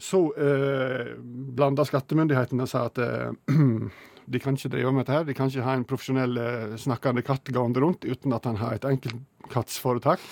Så 0.00 0.20
eh, 0.40 1.10
blanda 1.20 1.84
skattemyndighetene 1.84 2.64
og 2.64 2.70
sa 2.72 2.86
at 2.88 2.98
eh, 3.04 3.34
de 4.30 4.38
kan 4.40 4.56
ikke 4.56 4.70
drive 4.72 4.92
med 4.94 5.02
dette 5.04 5.16
her. 5.18 5.26
De 5.28 5.34
kan 5.36 5.50
ikke 5.50 5.64
ha 5.66 5.74
en 5.76 5.84
profesjonell 5.88 6.38
eh, 6.40 6.76
snakkende 6.80 7.24
katt 7.26 7.50
gående 7.52 7.82
rundt 7.84 8.06
uten 8.08 8.32
at 8.36 8.46
han 8.48 8.56
har 8.62 8.78
et 8.78 8.86
enkeltkattsforetak. 8.88 10.22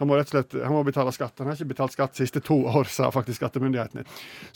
Han 0.00 0.08
må 0.08 0.16
rett 0.16 0.30
og 0.30 0.36
slett 0.38 0.56
han 0.62 0.72
må 0.76 0.84
betale 0.86 1.12
skatt. 1.12 1.36
Han 1.42 1.50
har 1.50 1.58
ikke 1.58 1.72
betalt 1.74 1.96
skatt 1.96 2.14
de 2.16 2.22
siste 2.24 2.40
to 2.46 2.60
år, 2.70 2.88
sa 2.88 3.10
faktisk 3.12 3.42
skattemyndighetene. 3.42 4.06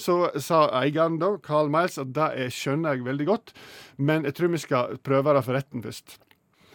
Så 0.00 0.18
sa 0.40 0.64
eieren 0.80 1.18
da, 1.20 1.34
Carl 1.44 1.68
Miles, 1.72 1.98
at 2.00 2.14
det 2.16 2.30
er- 2.46 2.54
skjønner 2.54 2.94
jeg 2.96 3.04
veldig 3.10 3.26
godt, 3.28 3.52
men 3.98 4.24
jeg 4.24 4.34
tror 4.38 4.54
vi 4.54 4.62
skal 4.64 4.96
prøve 5.04 5.34
det 5.36 5.44
for 5.44 5.58
retten 5.60 5.84
først. 5.84 6.18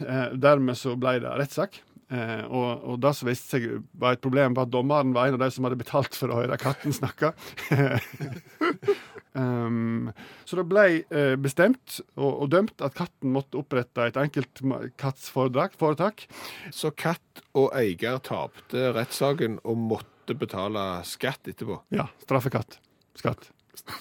Eh, 0.00 0.28
dermed 0.38 0.78
så 0.78 0.94
ble 0.96 1.18
det 1.24 1.34
rettssak. 1.42 1.82
Eh, 2.10 2.42
og, 2.50 2.82
og 2.90 2.96
det 3.02 3.12
som 3.14 3.28
viste 3.30 3.54
seg 3.54 3.66
var 4.00 4.16
et 4.16 4.22
problem, 4.24 4.56
var 4.56 4.66
at 4.66 4.72
dommeren 4.74 5.14
var 5.14 5.28
en 5.28 5.36
av 5.38 5.44
de 5.44 5.50
som 5.54 5.66
hadde 5.66 5.78
betalt 5.78 6.16
for 6.18 6.32
å 6.32 6.40
høre 6.40 6.58
katten 6.58 6.94
snakke. 6.94 7.30
um, 9.38 10.10
så 10.42 10.58
det 10.58 10.66
ble 10.72 10.86
eh, 11.06 11.36
bestemt 11.38 12.00
og, 12.16 12.32
og 12.32 12.50
dømt 12.56 12.82
at 12.82 12.98
katten 12.98 13.30
måtte 13.36 13.60
opprette 13.62 14.10
et 14.10 14.18
enkelt 14.20 14.64
kattsforetak. 15.00 16.26
Så 16.74 16.90
katt 16.98 17.44
og 17.54 17.70
eier 17.78 18.18
tapte 18.26 18.90
rettssaken 18.96 19.60
og 19.62 19.78
måtte 19.94 20.34
betale 20.38 21.04
skatt 21.06 21.46
etterpå. 21.50 21.78
Ja, 21.94 22.10
straffekatt. 22.26 22.80
Skatt. 23.18 23.52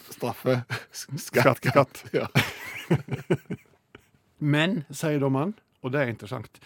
Straffe. 0.10 0.63
Skatt. 0.92 1.62
Skatt. 1.62 2.06
Ja. 2.13 2.25
Men, 4.39 4.84
sier 4.96 5.20
dommeren, 5.22 5.54
og 5.84 5.94
det 5.94 6.01
er 6.01 6.12
interessant, 6.13 6.62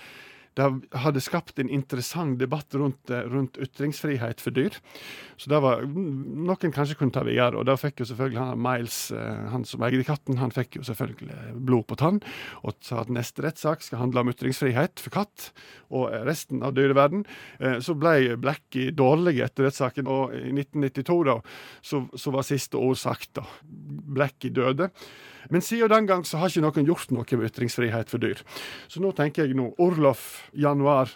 det 0.57 0.67
hadde 1.03 1.21
skapt 1.23 1.59
en 1.59 1.69
interessant 1.73 2.37
debatt 2.39 2.75
rundt, 2.77 3.09
eh, 3.09 3.25
rundt 3.29 3.57
ytringsfrihet 3.57 4.41
for 4.43 4.53
dyr. 4.53 4.77
Så 5.37 5.49
det 5.49 5.61
var 5.63 5.81
noen 5.87 6.73
kanskje 6.75 6.97
kunne 6.99 7.15
ta 7.15 7.23
videre, 7.25 7.57
og 7.57 7.65
da 7.65 7.75
fikk 7.79 8.03
jo 8.03 8.05
selvfølgelig 8.05 8.39
han 8.39 8.61
Miles, 8.61 9.11
eh, 9.11 9.49
han 9.49 9.65
som 9.65 9.81
eide 9.81 10.03
katten, 10.05 10.37
han 10.37 10.53
fikk 10.53 10.77
jo 10.77 10.85
selvfølgelig 10.87 11.55
blod 11.65 11.87
på 11.87 11.97
tann, 11.97 12.21
og 12.63 12.77
sa 12.81 13.01
at 13.01 13.09
neste 13.09 13.43
rettssak 13.43 13.81
skal 13.81 13.99
handle 13.99 14.21
om 14.21 14.29
ytringsfrihet 14.29 15.01
for 15.01 15.09
katt 15.09 15.51
og 15.91 16.11
resten 16.27 16.63
av 16.63 16.73
dyreverden. 16.73 17.25
Eh, 17.59 17.79
Så 17.83 17.97
ble 17.97 18.37
Blackie 18.37 18.91
dårlig 18.91 19.41
etter 19.41 19.65
rettssaken, 19.65 20.07
og 20.07 20.33
i 20.33 20.51
1992 20.53 21.23
da, 21.25 21.41
så, 21.81 22.07
så 22.15 22.31
var 22.31 22.43
siste 22.47 22.77
ord 22.77 22.97
sagt 22.97 23.33
da. 23.33 23.43
Blackie 23.63 24.53
døde. 24.53 24.91
Men 25.49 25.61
siden 25.65 25.91
den 25.91 26.07
gang 26.07 26.25
så 26.27 26.39
har 26.39 26.51
ikke 26.51 26.63
noen 26.63 26.87
gjort 26.87 27.11
noe 27.11 27.39
med 27.39 27.49
ytringsfrihet 27.49 28.11
for 28.11 28.23
dyr. 28.23 28.43
Så 28.87 29.03
nå 29.03 29.11
tenker 29.17 29.45
jeg 29.47 29.57
nå, 29.57 29.71
Orlof 29.83 30.49
Januar, 30.55 31.11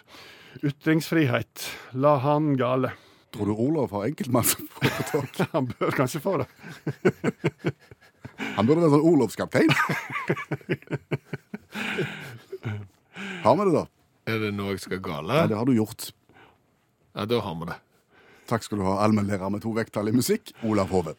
ytringsfrihet, 0.64 1.68
la 1.96 2.16
han 2.24 2.56
gale. 2.60 2.92
Tror 3.34 3.50
du 3.50 3.54
Orlof 3.54 3.92
har 3.96 4.08
enkeltmannsforetak? 4.08 5.42
Han 5.54 5.68
bør 5.68 5.92
kanskje 5.92 6.20
få 6.24 6.38
det. 6.40 6.46
Han 8.56 8.68
burde 8.68 8.80
være 8.80 8.94
sånn 8.94 9.08
Olavskaptein. 9.10 9.74
Har 13.44 13.58
vi 13.58 13.66
det, 13.68 13.74
da? 13.74 13.84
Er 14.28 14.40
det 14.44 14.54
noe 14.56 14.72
jeg 14.74 14.84
skal 14.84 15.02
gale? 15.04 15.42
Ja, 15.42 15.50
det 15.50 15.58
har 15.58 15.68
du 15.68 15.74
gjort. 15.76 16.10
Ja, 17.16 17.26
da 17.28 17.42
har 17.44 17.60
vi 17.60 17.68
det. 17.68 17.78
Takk 18.48 18.64
skal 18.64 18.80
du 18.80 18.86
ha, 18.88 18.96
allmennlærer 19.04 19.52
med 19.52 19.64
to 19.64 19.74
vekttall 19.76 20.08
i 20.08 20.16
musikk, 20.16 20.54
Olav 20.64 20.88
Hove. 20.94 21.16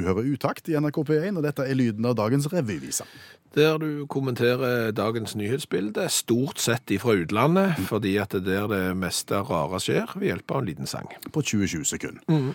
Du 0.00 0.06
hører 0.08 0.24
Utakt 0.32 0.68
i 0.70 0.78
NRK 0.80 1.02
P1, 1.04 1.36
og 1.36 1.44
dette 1.44 1.66
er 1.68 1.76
lyden 1.76 2.06
av 2.08 2.14
dagens 2.16 2.46
revyvise. 2.48 3.04
Der 3.52 3.76
du 3.82 4.06
kommenterer 4.08 4.94
dagens 4.96 5.34
nyhetsbilde, 5.36 6.06
stort 6.08 6.62
sett 6.62 6.88
ifra 6.94 7.18
utlandet, 7.20 7.76
fordi 7.90 8.14
at 8.22 8.32
det 8.32 8.54
er 8.56 8.68
der 8.70 8.70
det 8.72 8.96
meste 8.96 9.42
rare 9.44 9.80
skjer, 9.82 10.14
ved 10.16 10.30
hjelp 10.30 10.54
av 10.54 10.62
en 10.62 10.70
liten 10.70 10.88
sang. 10.88 11.10
På 11.34 11.44
20-20 11.44 11.84
sekunder. 11.92 12.24
Mm. 12.30 12.52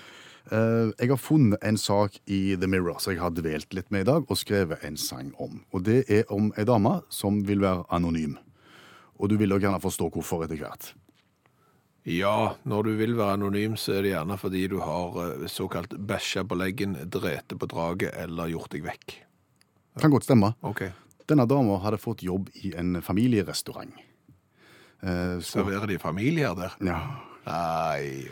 jeg 0.99 1.09
har 1.09 1.17
funnet 1.17 1.63
en 1.65 1.77
sak 1.77 2.19
i 2.25 2.55
The 2.55 2.67
Mirror 2.69 2.99
som 3.01 3.13
jeg 3.13 3.21
har 3.21 3.31
dvelt 3.33 3.73
litt 3.73 3.93
med 3.93 4.05
i 4.05 4.09
dag, 4.09 4.25
og 4.25 4.37
skrevet 4.37 4.81
en 4.85 4.97
sang 4.97 5.31
om. 5.37 5.61
Og 5.73 5.85
det 5.85 6.03
er 6.09 6.25
om 6.33 6.51
ei 6.57 6.65
dame 6.65 6.99
som 7.09 7.43
vil 7.45 7.61
være 7.61 7.85
anonym. 7.93 8.37
Og 9.17 9.29
du 9.29 9.37
vil 9.37 9.53
jo 9.53 9.61
gjerne 9.61 9.81
forstå 9.81 10.09
hvorfor 10.13 10.45
etter 10.45 10.61
hvert. 10.61 10.93
Ja, 12.05 12.55
når 12.69 12.85
du 12.85 12.91
vil 12.99 13.15
være 13.17 13.33
anonym, 13.39 13.73
så 13.81 13.95
er 13.97 14.05
det 14.05 14.11
gjerne 14.11 14.37
fordi 14.37 14.67
du 14.69 14.77
har 14.83 15.15
eh, 15.23 15.45
såkalt 15.49 15.95
bæsja 15.97 16.43
på 16.45 16.57
leggen, 16.59 16.93
drete 17.09 17.57
på 17.57 17.69
draget 17.71 18.13
eller 18.21 18.51
gjort 18.53 18.75
deg 18.75 18.85
vekk. 18.85 19.15
Kan 20.01 20.13
godt 20.13 20.27
stemme. 20.27 20.51
Ok. 20.61 20.83
Denne 21.25 21.47
dama 21.49 21.79
hadde 21.81 21.97
fått 21.97 22.21
jobb 22.21 22.51
i 22.61 22.75
en 22.77 22.99
familierestaurant. 23.01 23.95
Eh, 25.01 25.37
så, 25.41 25.63
Serverer 25.63 25.89
de 25.89 25.97
familier 26.01 26.53
der? 26.57 26.77
ja, 26.85 26.99
Nei. 27.45 28.29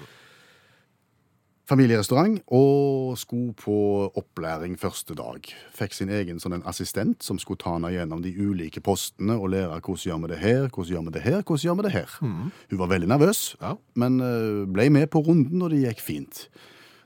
Familierestaurant, 1.70 2.42
og 2.52 3.18
skulle 3.18 3.54
på 3.56 3.76
opplæring 4.20 4.76
første 4.80 5.16
dag. 5.16 5.48
Fikk 5.76 5.94
sin 5.96 6.12
egen 6.12 6.42
sånn 6.44 6.58
en 6.58 6.66
assistent 6.70 7.24
som 7.24 7.40
skulle 7.40 7.62
ta 7.64 7.78
henne 7.78 7.92
gjennom 7.94 8.22
de 8.26 8.34
ulike 8.36 8.82
postene 8.84 9.38
og 9.40 9.54
lære 9.54 9.80
hvordan 9.80 10.04
gjør 10.10 10.22
vi 10.26 10.32
det 10.34 10.42
her, 10.44 10.68
hvordan 10.68 10.92
gjør 10.94 11.06
vi 11.08 11.16
det 11.16 11.24
her, 11.24 11.40
hvordan 11.42 11.64
gjør 11.68 11.80
vi 11.80 11.88
det 11.88 11.94
her. 11.96 12.18
Hun 12.20 12.80
var 12.84 12.92
veldig 12.92 13.08
nervøs, 13.14 13.44
Ja. 13.62 13.76
men 13.96 14.20
eh, 14.20 14.66
ble 14.74 14.90
med 14.90 15.08
på 15.14 15.24
runden, 15.24 15.62
og 15.62 15.72
det 15.72 15.84
gikk 15.86 16.02
fint. 16.04 16.48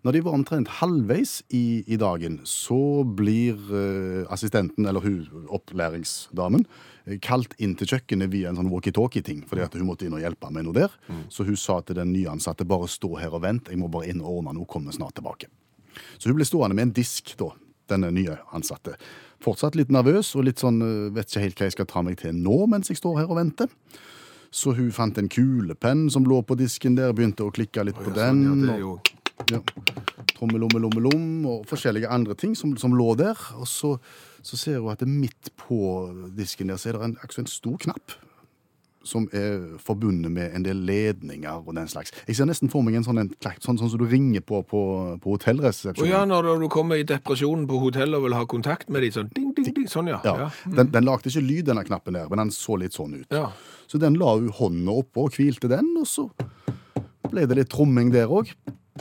Når 0.08 0.16
de 0.16 0.20
var 0.24 0.36
omtrent 0.38 0.70
halvveis 0.78 1.42
i, 1.52 1.84
i 1.84 1.98
dagen, 2.00 2.38
så 2.48 3.04
blir 3.04 3.58
eh, 3.76 4.22
assistenten, 4.32 4.86
eller 4.88 5.04
hun, 5.04 5.26
opplæringsdamen, 5.52 6.64
eh, 7.04 7.18
kalt 7.20 7.52
inn 7.60 7.74
til 7.76 7.90
kjøkkenet 7.92 8.32
via 8.32 8.48
en 8.48 8.62
sånn 8.62 8.70
walkietalkie-ting, 8.72 9.42
fordi 9.50 9.66
at 9.66 9.76
hun 9.76 9.84
måtte 9.90 10.08
inn 10.08 10.16
og 10.16 10.24
hjelpe 10.24 10.48
med 10.56 10.64
noe 10.64 10.78
der. 10.78 10.96
Så 11.28 11.44
hun 11.44 11.60
sa 11.60 11.82
til 11.84 12.00
den 12.00 12.14
nyansatte, 12.16 12.64
bare 12.64 12.88
stå 12.88 13.18
her 13.20 13.36
og 13.36 13.44
vent, 13.44 13.68
jeg 13.68 13.82
må 13.82 13.92
bare 13.92 14.08
inn 14.14 14.24
og 14.24 14.38
ordne 14.38 14.56
noe, 14.56 14.70
kommer 14.72 14.96
snart 14.96 15.18
tilbake. 15.20 15.52
Så 16.16 16.32
hun 16.32 16.40
ble 16.40 16.48
stående 16.48 16.78
med 16.80 16.88
en 16.88 16.98
disk 17.02 17.36
da, 17.42 17.52
denne 17.92 18.14
nye 18.16 18.40
ansatte. 18.56 18.96
Fortsatt 19.44 19.76
litt 19.76 19.92
nervøs 19.92 20.32
og 20.40 20.48
litt 20.48 20.64
sånn, 20.64 20.80
eh, 20.88 21.10
vet 21.20 21.28
ikke 21.28 21.44
helt 21.50 21.60
hva 21.60 21.68
jeg 21.68 21.76
skal 21.82 21.92
ta 21.92 22.08
meg 22.08 22.22
til 22.24 22.32
nå 22.32 22.62
mens 22.72 22.96
jeg 22.96 23.04
står 23.04 23.26
her 23.26 23.28
og 23.28 23.42
venter. 23.44 23.76
Så 24.56 24.72
hun 24.78 24.92
fant 24.96 25.18
en 25.20 25.28
kulepenn 25.28 26.08
som 26.10 26.24
lå 26.24 26.40
på 26.48 26.56
disken 26.56 26.96
der, 26.96 27.12
begynte 27.12 27.44
å 27.44 27.52
klikke 27.52 27.84
litt 27.84 28.00
på 28.00 28.14
den. 28.16 28.46
ja, 28.48 28.56
det 28.64 28.76
er 28.78 28.84
jo... 28.86 28.96
ja. 29.52 29.60
Trommelommelommelom 30.38 31.46
og 31.50 31.66
forskjellige 31.70 32.10
andre 32.14 32.36
ting 32.38 32.56
som, 32.58 32.76
som 32.78 32.94
lå 32.98 33.14
der. 33.20 33.38
Og 33.58 33.68
så, 33.70 33.96
så 34.46 34.58
ser 34.60 34.80
hun 34.82 34.94
at 34.94 35.02
det 35.04 35.10
midt 35.10 35.52
på 35.58 35.82
disken 36.38 36.72
der 36.72 36.80
så 36.82 36.92
er 36.92 37.00
det 37.00 37.12
en, 37.12 37.18
en 37.24 37.52
stor 37.52 37.78
knapp 37.88 38.18
som 39.08 39.24
er 39.32 39.78
forbundet 39.80 40.32
med 40.36 40.52
en 40.56 40.66
del 40.66 40.82
ledninger 40.84 41.62
og 41.62 41.76
den 41.78 41.88
slags. 41.88 42.12
Jeg 42.28 42.36
ser 42.36 42.48
nesten 42.50 42.68
for 42.68 42.84
meg 42.84 42.98
en 43.00 43.06
sånn, 43.06 43.22
en, 43.22 43.30
sånn, 43.64 43.78
sånn 43.80 43.92
som 43.94 44.02
du 44.02 44.04
ringer 44.10 44.44
på 44.44 44.60
på, 44.68 44.82
på 45.24 45.36
hotellresepsjonen. 45.38 46.10
ja, 46.12 46.26
når 46.28 46.60
du 46.60 46.68
kommer 46.74 47.00
i 47.00 47.06
depresjonen 47.08 47.64
på 47.70 47.80
hotellet 47.86 48.20
og 48.20 48.28
vil 48.28 48.36
ha 48.36 48.44
kontakt 48.50 48.92
med 48.92 49.06
de, 49.06 49.12
sånn 49.16 49.30
ding, 49.32 49.54
ding, 49.56 49.70
ding, 49.72 49.88
sånn 49.92 50.12
ja. 50.12 50.20
Ja, 50.28 50.36
Ja. 50.44 50.50
Den, 50.82 50.92
den 50.92 51.08
lagde 51.08 51.32
ikke 51.32 51.46
lyd, 51.46 51.70
denne 51.70 51.86
knappen 51.88 52.20
der, 52.20 52.28
men 52.28 52.44
den 52.44 52.52
så 52.52 52.76
litt 52.82 52.98
sånn 52.98 53.16
ut. 53.22 53.32
ja. 53.32 53.48
Så 53.88 53.96
den 54.04 54.18
la 54.20 54.34
hun 54.36 54.50
hånda 54.52 54.98
oppå 55.00 55.30
og 55.30 55.38
hvilte 55.38 55.70
den, 55.72 55.94
og 55.96 56.04
så 56.12 56.26
ble 57.32 57.46
det 57.48 57.56
litt 57.56 57.70
tromming 57.72 58.12
der 58.12 58.28
òg. 58.28 58.52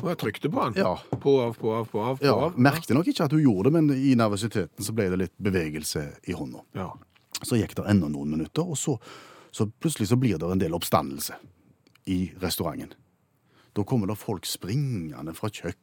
Og 0.03 0.11
jeg 0.13 0.19
trykte 0.21 0.51
på 0.53 0.67
den. 0.69 0.79
Ja. 0.83 0.95
På, 1.23 1.37
av, 1.47 1.57
på, 1.61 1.73
av, 1.75 1.87
på, 1.91 2.03
av, 2.03 2.19
på, 2.21 2.27
Ja, 2.27 2.35
av. 2.49 2.59
merkte 2.61 2.95
nok 2.97 3.09
ikke 3.11 3.27
at 3.29 3.33
hun 3.37 3.43
gjorde 3.45 3.71
det, 3.71 3.75
men 3.79 3.91
i 3.97 4.15
nervøsiteten 4.19 4.85
så 4.87 4.95
ble 4.97 5.09
det 5.13 5.21
litt 5.25 5.35
bevegelse 5.43 6.05
i 6.29 6.37
hånda. 6.37 6.63
Ja. 6.77 6.91
Så 7.43 7.59
gikk 7.61 7.75
det 7.79 7.87
enda 7.91 8.09
noen 8.13 8.31
minutter, 8.37 8.65
og 8.65 8.79
så, 8.81 8.97
så 9.53 9.67
plutselig 9.69 10.09
så 10.13 10.17
blir 10.21 10.39
det 10.41 10.49
en 10.53 10.63
del 10.63 10.77
oppstandelse 10.77 11.37
i 12.13 12.21
restauranten. 12.43 12.95
Da 13.77 13.85
kommer 13.85 14.09
det 14.09 14.17
folk 14.21 14.47
springende 14.49 15.35
fra 15.37 15.51
kjøkken, 15.53 15.83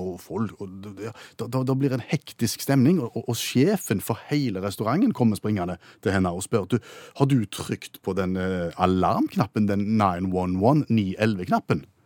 og 0.00 0.16
folk 0.24 0.56
og 0.64 0.80
da, 0.82 1.12
da, 1.44 1.60
da 1.68 1.74
blir 1.78 1.92
det 1.92 1.98
en 2.00 2.06
hektisk 2.10 2.62
stemning, 2.64 2.96
og, 3.04 3.12
og, 3.14 3.28
og 3.30 3.36
sjefen 3.38 4.00
for 4.02 4.18
hele 4.30 4.62
restauranten 4.64 5.12
kommer 5.14 5.38
springende 5.38 5.76
til 6.02 6.14
henne 6.16 6.32
og 6.34 6.42
spør 6.46 6.64
du, 6.72 6.78
har 7.20 7.28
du 7.30 7.36
trykt 7.52 8.00
på 8.02 8.14
den 8.18 8.34
eh, 8.40 8.72
alarmknappen, 8.80 9.68
den 9.68 9.84
911, 10.00 10.86
911-knappen. 10.88 11.84
Eh, 11.84 11.96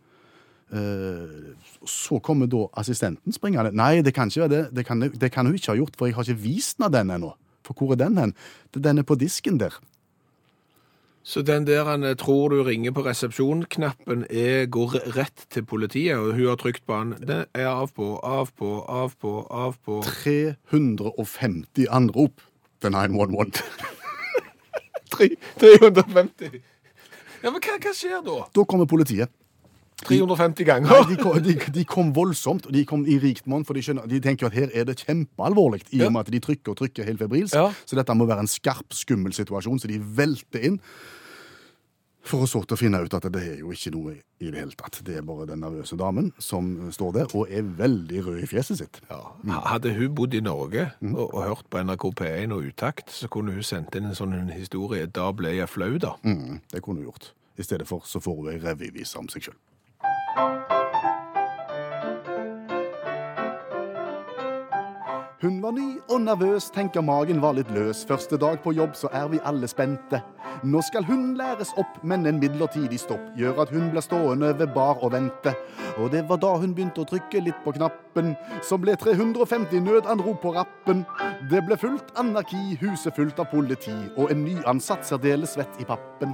så 1.85 2.19
kommer 2.23 2.49
da 2.51 2.65
assistenten 2.79 3.33
springende. 3.35 3.73
Nei, 3.75 4.01
det 4.05 4.13
kan 4.15 4.31
ikke 4.31 4.45
være 4.45 4.53
det. 4.53 4.63
Det 4.75 4.85
kan, 4.85 5.01
det 5.01 5.31
kan 5.31 5.45
hun 5.45 5.57
ikke 5.57 5.71
ha 5.71 5.79
gjort, 5.79 5.97
for 5.97 6.09
jeg 6.09 6.15
har 6.17 6.27
ikke 6.27 6.45
vist 6.45 6.79
henne 6.79 6.93
den 6.93 7.13
ennå. 7.17 7.33
For 7.65 7.77
hvor 7.77 7.95
er 7.95 8.01
den 8.03 8.17
hen? 8.17 8.33
Den 8.73 9.01
er 9.01 9.07
på 9.07 9.17
disken 9.17 9.59
der. 9.59 9.77
Så 11.25 11.41
den 11.41 11.65
der 11.65 11.87
han 11.87 12.03
eh, 12.03 12.15
tror 12.15 12.49
du 12.53 12.63
ringer 12.63 12.91
på 12.93 13.01
resepsjon-knappen, 13.01 14.25
går 14.69 14.91
rett 15.17 15.45
til 15.49 15.65
politiet, 15.65 16.17
og 16.17 16.35
hun 16.37 16.51
har 16.51 16.59
trykt 16.61 16.85
på 16.85 16.99
den. 16.99 17.15
Den 17.27 17.45
er 17.53 17.67
av 17.71 17.89
på, 17.95 18.19
av 18.21 18.51
på, 18.53 18.85
av 18.85 19.15
på, 19.21 19.47
av 19.49 19.73
på. 19.81 20.03
350 20.05 21.89
anrop 21.89 22.45
til 22.81 22.93
911. 22.93 23.63
350. 25.15 26.61
Ja, 27.41 27.49
men 27.49 27.57
hva, 27.57 27.79
hva 27.81 27.95
skjer 27.95 28.21
da? 28.25 28.37
Da 28.53 28.63
kommer 28.69 28.85
politiet. 28.89 29.33
350 30.03 30.59
Nei, 30.59 30.67
ganger? 30.67 31.07
de, 31.07 31.15
kom, 31.21 31.37
de, 31.43 31.55
de 31.71 31.83
kom 31.87 32.11
voldsomt, 32.15 32.67
og 32.67 32.75
de 32.75 32.83
kom 32.87 33.05
i 33.07 33.15
rikt 33.21 33.47
monn, 33.47 33.63
for 33.65 33.77
de, 33.77 33.83
skjønner, 33.85 34.07
de 34.11 34.19
tenker 34.23 34.49
at 34.49 34.57
her 34.57 34.73
er 34.75 34.87
det 34.89 34.97
kjempealvorlig, 35.05 35.85
i 35.95 36.03
og 36.03 36.11
med 36.11 36.25
at 36.25 36.33
de 36.35 36.41
trykker 36.43 36.73
og 36.73 36.79
trykker 36.81 37.07
helt 37.07 37.21
febrilsk. 37.23 37.55
Ja. 37.55 37.69
Så 37.87 37.95
dette 37.97 38.15
må 38.17 38.27
være 38.27 38.43
en 38.43 38.51
skarp, 38.51 38.91
skummel 38.95 39.35
situasjon, 39.35 39.79
så 39.79 39.91
de 39.91 40.01
velter 40.17 40.67
inn. 40.67 40.81
For 42.25 42.41
å 42.41 42.61
å 42.73 42.77
finne 42.77 43.03
ut 43.05 43.13
at 43.13 43.27
det 43.29 43.41
er 43.41 43.59
jo 43.59 43.69
ikke 43.69 43.91
noe 43.93 44.15
i 44.41 44.49
det 44.49 44.57
hele 44.57 44.73
tatt. 44.73 44.97
Det 45.05 45.19
er 45.19 45.25
bare 45.25 45.45
den 45.45 45.61
nervøse 45.61 45.93
damen 45.99 46.31
som 46.41 46.71
står 46.93 47.11
der 47.19 47.35
og 47.37 47.51
er 47.53 47.67
veldig 47.77 48.23
rød 48.25 48.39
i 48.41 48.49
fjeset 48.49 48.79
sitt. 48.81 48.97
Ja. 49.11 49.19
Hadde 49.69 49.93
hun 49.93 50.15
bodd 50.17 50.33
i 50.33 50.41
Norge 50.41 50.87
og, 51.05 51.21
og 51.27 51.43
hørt 51.45 51.69
på 51.69 51.83
NRK 51.85 52.07
P1 52.17 52.55
og 52.55 52.65
Utakt, 52.71 53.13
så 53.13 53.29
kunne 53.29 53.53
hun 53.53 53.65
sendt 53.65 53.93
inn 53.95 54.09
en 54.09 54.17
sånn 54.17 54.49
historie. 54.55 55.05
Da 55.05 55.29
ble 55.37 55.53
jeg 55.59 55.69
flau, 55.69 55.93
da. 56.01 56.15
Mm, 56.25 56.63
det 56.73 56.81
kunne 56.81 57.03
hun 57.03 57.11
gjort. 57.11 57.29
I 57.61 57.67
stedet 57.67 57.85
for 57.87 58.09
så 58.09 58.19
får 58.19 58.41
hun 58.41 58.51
ei 58.55 58.59
revyvise 58.63 59.21
om 59.21 59.29
seg 59.29 59.45
sjøl. 59.45 59.59
Hun 65.45 65.61
var 65.61 65.71
ny 65.71 65.99
og 66.09 66.21
nervøs, 66.21 66.71
tenker 66.73 67.03
magen 67.05 67.37
var 67.43 67.53
litt 67.53 67.69
løs. 67.75 67.99
Første 68.09 68.37
dag 68.41 68.55
på 68.63 68.71
jobb, 68.73 68.95
så 68.97 69.11
er 69.13 69.27
vi 69.29 69.39
alle 69.45 69.67
spente. 69.69 70.21
Nå 70.65 70.81
skal 70.81 71.05
hun 71.05 71.35
læres 71.37 71.69
opp, 71.77 71.99
men 72.01 72.25
en 72.25 72.39
midlertidig 72.41 72.97
stopp 72.99 73.21
gjør 73.37 73.61
at 73.61 73.73
hun 73.75 73.91
blir 73.91 74.01
stående 74.01 74.53
ved 74.57 74.73
bar 74.73 75.03
og 75.05 75.11
vente. 75.13 75.53
Og 76.01 76.09
det 76.11 76.23
var 76.29 76.39
da 76.41 76.55
hun 76.57 76.73
begynte 76.73 77.03
å 77.03 77.09
trykke 77.11 77.43
litt 77.45 77.61
på 77.65 77.75
knappen, 77.77 78.33
som 78.65 78.81
ble 78.81 78.95
350 78.97 79.85
nødanrop 79.85 80.41
på 80.41 80.55
rappen. 80.55 81.05
Det 81.51 81.61
ble 81.67 81.77
fullt 81.77 82.15
anarki, 82.17 82.79
huset 82.81 83.13
fullt 83.13 83.39
av 83.43 83.51
politi, 83.53 83.93
og 84.17 84.33
en 84.33 84.47
nyansatt 84.47 85.05
særdeles 85.05 85.53
svett 85.59 85.77
i 85.77 85.85
pappen. 85.85 86.33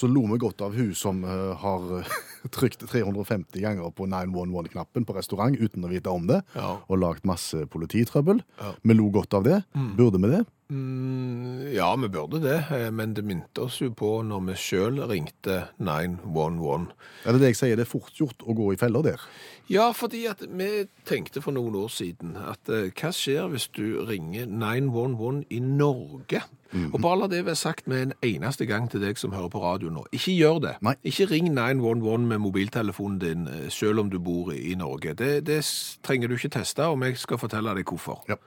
Så 0.00 0.08
lo 0.08 0.22
vi 0.30 0.38
godt 0.40 0.62
av 0.64 0.74
hun 0.76 0.94
som 0.96 1.20
eh, 1.28 1.50
har 1.60 1.90
eh, 2.00 2.14
trykt 2.56 2.86
350 2.88 3.60
ganger 3.60 3.90
på 3.96 4.06
911-knappen 4.10 5.04
på 5.08 5.16
restaurant 5.18 5.58
uten 5.60 5.84
å 5.84 5.90
vite 5.92 6.12
om 6.12 6.24
det, 6.30 6.40
Ja. 6.56 6.78
og 6.88 7.02
lagd 7.02 7.26
masse 7.28 7.66
polititrøbbel. 7.70 8.40
Ja. 8.62 8.72
Vi 8.82 8.96
lo 8.96 9.10
godt 9.12 9.36
av 9.36 9.44
det. 9.44 9.60
Burde 9.98 10.20
vi 10.24 10.32
det? 10.32 10.44
Mm, 10.70 11.72
ja, 11.74 11.88
vi 11.96 12.08
burde 12.08 12.38
det, 12.38 12.58
eh, 12.70 12.90
men 12.94 13.14
det 13.14 13.24
minte 13.26 13.64
oss 13.66 13.80
jo 13.82 13.90
på 13.90 14.20
når 14.22 14.44
vi 14.46 14.58
sjøl 14.60 15.00
ringte 15.10 15.64
911. 15.82 16.92
Er 17.24 17.34
det 17.34 17.40
det 17.42 17.50
jeg 17.50 17.58
sier? 17.58 17.80
Det 17.80 17.88
er 17.88 17.90
fort 17.90 18.14
gjort 18.14 18.44
å 18.46 18.54
gå 18.54 18.68
i 18.70 18.78
feller 18.78 19.02
der. 19.02 19.24
Ja, 19.70 19.88
fordi 19.94 20.24
at 20.30 20.44
vi 20.46 20.86
tenkte 21.06 21.42
for 21.42 21.54
noen 21.54 21.74
år 21.78 21.90
siden 21.90 22.36
at 22.38 22.70
eh, 22.70 22.92
hva 22.94 23.10
skjer 23.14 23.50
hvis 23.50 23.66
du 23.74 23.98
ringer 24.06 24.46
911 24.46 25.44
i 25.50 25.60
Norge? 25.64 26.44
Og 26.70 27.00
bare 27.02 27.18
la 27.18 27.26
det 27.26 27.40
være 27.46 27.58
sagt 27.58 27.88
med 27.90 28.02
en 28.02 28.12
eneste 28.22 28.62
gang 28.66 28.84
til 28.90 29.02
deg 29.02 29.18
som 29.18 29.32
hører 29.34 29.50
på 29.50 29.58
radio 29.58 29.90
nå. 29.90 30.04
Ikke 30.14 30.36
gjør 30.36 30.60
det. 30.62 30.74
Nei. 30.86 30.94
Ikke 31.02 31.26
ring 31.26 31.48
911 31.50 32.28
med 32.30 32.38
mobiltelefonen 32.44 33.18
din 33.18 33.48
eh, 33.50 33.66
selv 33.74 34.04
om 34.04 34.10
du 34.12 34.20
bor 34.22 34.52
i 34.54 34.76
Norge. 34.78 35.16
Det, 35.18 35.32
det 35.48 35.64
trenger 36.06 36.30
du 36.30 36.38
ikke 36.38 36.54
teste, 36.60 36.86
og 36.86 37.02
jeg 37.02 37.18
skal 37.18 37.42
fortelle 37.42 37.74
deg 37.74 37.90
hvorfor. 37.90 38.22
Ja. 38.30 38.38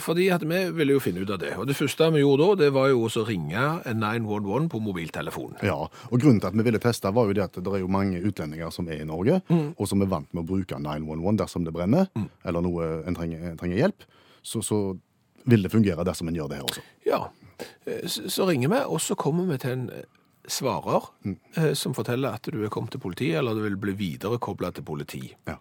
Fordi 0.00 0.30
at 0.32 0.44
vi 0.48 0.62
ville 0.72 0.96
jo 0.96 1.02
finne 1.04 1.20
ut 1.20 1.25
av 1.34 1.40
det. 1.42 1.52
Og 1.58 1.66
det 1.68 1.76
første 1.78 2.08
vi 2.14 2.22
gjorde 2.22 2.48
da, 2.50 2.58
det 2.64 2.70
var 2.76 2.90
jo 2.92 3.06
å 3.06 3.24
ringe 3.26 3.64
911 3.86 4.68
på 4.72 4.80
mobiltelefonen. 4.82 5.58
Ja, 5.66 5.78
og 5.86 6.22
Grunnen 6.22 6.40
til 6.42 6.50
at 6.50 6.58
vi 6.58 6.66
ville 6.66 6.82
teste, 6.82 7.12
var 7.14 7.28
jo 7.28 7.36
det 7.36 7.46
at 7.46 7.58
det 7.58 7.72
er 7.72 7.82
jo 7.82 7.90
mange 7.92 8.20
utlendinger 8.20 8.72
som 8.74 8.88
er 8.90 9.02
i 9.02 9.08
Norge, 9.08 9.40
og 9.48 9.88
som 9.88 10.02
er 10.02 10.10
vant 10.10 10.28
med 10.32 10.44
å 10.44 10.48
bruke 10.48 10.78
911 10.80 11.40
dersom 11.42 11.66
det 11.66 11.74
brenner, 11.76 12.10
eller 12.46 12.64
noe 12.64 12.90
en 13.06 13.18
trenger, 13.18 13.50
en 13.50 13.58
trenger 13.60 13.82
hjelp. 13.84 14.06
Så, 14.46 14.62
så 14.62 14.80
vil 15.50 15.66
det 15.66 15.72
fungere 15.72 16.04
dersom 16.06 16.30
en 16.30 16.38
gjør 16.38 16.50
det 16.50 16.60
her 16.60 16.68
også. 16.68 16.84
Ja, 17.06 17.22
eh, 17.86 18.06
så, 18.06 18.46
ringer 18.46 18.70
vi, 18.72 18.82
og 18.86 19.00
så 19.02 19.16
kommer 19.18 19.48
vi 19.50 19.58
til 19.62 19.74
en 19.74 19.86
eh, 19.94 20.06
svarer 20.46 21.08
mm. 21.26 21.38
som 21.74 21.94
forteller 21.94 22.36
at 22.38 22.46
du 22.52 22.60
er 22.62 22.70
kommet 22.72 22.94
til 22.94 23.02
politiet, 23.02 23.40
eller 23.40 23.56
du 23.56 23.64
vil 23.64 23.78
bli 23.80 23.96
viderekobla 23.98 24.70
til 24.74 24.86
politi. 24.86 25.24
Ja. 25.48 25.58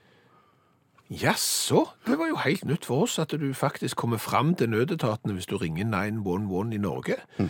Jaså, 1.10 1.84
det 2.08 2.16
var 2.18 2.28
jo 2.32 2.36
helt 2.42 2.64
nytt 2.66 2.86
for 2.90 3.04
oss 3.06 3.20
at 3.22 3.30
du 3.38 3.44
faktisk 3.54 4.00
kommer 4.02 4.18
fram 4.18 4.56
til 4.58 4.72
nødetatene 4.74 5.36
hvis 5.38 5.46
du 5.46 5.54
ringer 5.62 5.86
911 5.86 6.74
i 6.74 6.80
Norge. 6.82 7.18
Mm. 7.38 7.50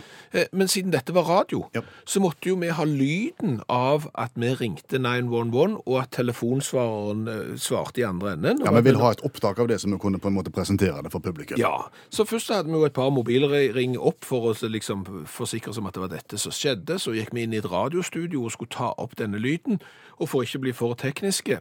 Men 0.52 0.68
siden 0.68 0.92
dette 0.92 1.14
var 1.16 1.24
radio, 1.24 1.62
Ja. 1.74 1.80
så 2.04 2.20
måtte 2.20 2.50
jo 2.50 2.56
vi 2.60 2.68
ha 2.68 2.84
lyden 2.84 3.62
av 3.72 4.10
at 4.14 4.30
vi 4.36 4.50
ringte 4.60 4.98
911, 5.00 5.80
og 5.86 6.02
at 6.02 6.10
telefonsvareren 6.12 7.28
eh, 7.28 7.56
svarte 7.56 8.00
i 8.00 8.04
andre 8.04 8.32
enden. 8.36 8.60
Ja, 8.64 8.70
Vi 8.70 8.82
ville 8.82 8.82
vil 8.98 9.00
ha 9.00 9.10
et 9.16 9.24
opptak 9.24 9.58
av 9.58 9.68
det, 9.68 9.80
så 9.80 9.88
vi 9.88 9.98
kunne 9.98 10.18
på 10.20 10.28
en 10.28 10.34
måte 10.36 10.52
presentere 10.52 11.02
det 11.02 11.12
for 11.12 11.20
publikum. 11.24 11.56
ja, 11.58 11.88
så 12.10 12.24
først 12.28 12.52
hadde 12.52 12.68
vi 12.68 12.76
jo 12.76 12.84
et 12.84 12.92
par 12.92 13.08
mobilring 13.10 13.96
opp 13.98 14.24
for 14.24 14.52
å 14.52 14.68
liksom 14.68 15.24
forsikre 15.26 15.70
oss 15.70 15.78
om 15.78 15.86
at 15.86 15.94
det 15.94 16.00
var 16.04 16.12
dette 16.12 16.38
som 16.38 16.52
skjedde. 16.52 16.98
Så 17.00 17.16
gikk 17.16 17.32
vi 17.32 17.42
inn 17.42 17.54
i 17.54 17.56
et 17.64 17.70
radiostudio 17.72 18.44
og 18.44 18.52
skulle 18.52 18.68
ta 18.70 18.92
opp 18.98 19.16
denne 19.16 19.38
lyden, 19.40 19.80
og 20.20 20.28
for 20.28 20.42
ikke 20.44 20.58
bli 20.60 20.72
for 20.72 20.92
tekniske. 20.94 21.60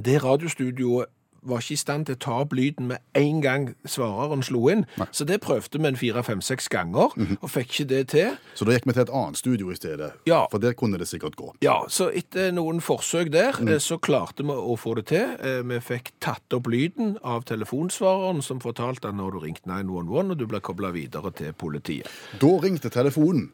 Det 0.00 0.22
radiostudioet 0.24 1.06
var 1.42 1.60
ikke 1.62 1.72
i 1.76 1.76
stand 1.80 2.06
til 2.06 2.16
å 2.16 2.18
ta 2.18 2.36
opp 2.42 2.52
lyden 2.56 2.88
med 2.90 2.98
en 3.14 3.40
gang 3.44 3.68
svareren 3.88 4.42
slo 4.42 4.68
inn. 4.72 4.84
Så 5.12 5.24
det 5.28 5.40
prøvde 5.44 5.78
vi 5.78 5.86
en 5.88 5.96
fire, 5.96 6.22
fem, 6.26 6.40
seks 6.44 6.68
ganger, 6.68 7.14
og 7.40 7.50
fikk 7.50 7.68
ikke 7.72 7.88
det 7.88 8.02
til. 8.14 8.36
Så 8.58 8.64
da 8.68 8.72
gikk 8.76 8.86
vi 8.88 8.92
til 8.96 9.02
et 9.06 9.12
annet 9.14 9.38
studio 9.40 9.70
i 9.70 9.76
stedet, 9.78 10.12
Ja. 10.26 10.46
for 10.50 10.58
der 10.58 10.72
kunne 10.72 10.98
det 10.98 11.08
sikkert 11.08 11.36
gå. 11.36 11.52
Ja, 11.62 11.84
så 11.88 12.10
etter 12.14 12.50
noen 12.52 12.80
forsøk 12.80 13.30
der, 13.32 13.52
mm. 13.60 13.78
så 13.80 13.98
klarte 13.98 14.42
vi 14.42 14.52
å 14.56 14.76
få 14.78 14.94
det 14.96 15.06
til. 15.06 15.36
Eh, 15.40 15.62
Vi 15.68 15.80
fikk 15.80 16.12
tatt 16.20 16.52
opp 16.54 16.66
lyden 16.66 17.18
av 17.22 17.44
telefonsvareren 17.44 18.42
som 18.42 18.60
fortalte 18.60 19.08
at 19.08 19.14
når 19.14 19.32
du 19.32 19.38
ringte 19.38 19.66
911, 19.68 20.30
og 20.32 20.38
du 20.38 20.46
ble 20.46 20.60
koblet 20.60 20.94
videre 20.94 21.30
til 21.32 21.52
politiet. 21.52 22.06
Da 22.40 22.46
ringte 22.62 22.90
telefonen 22.90 23.50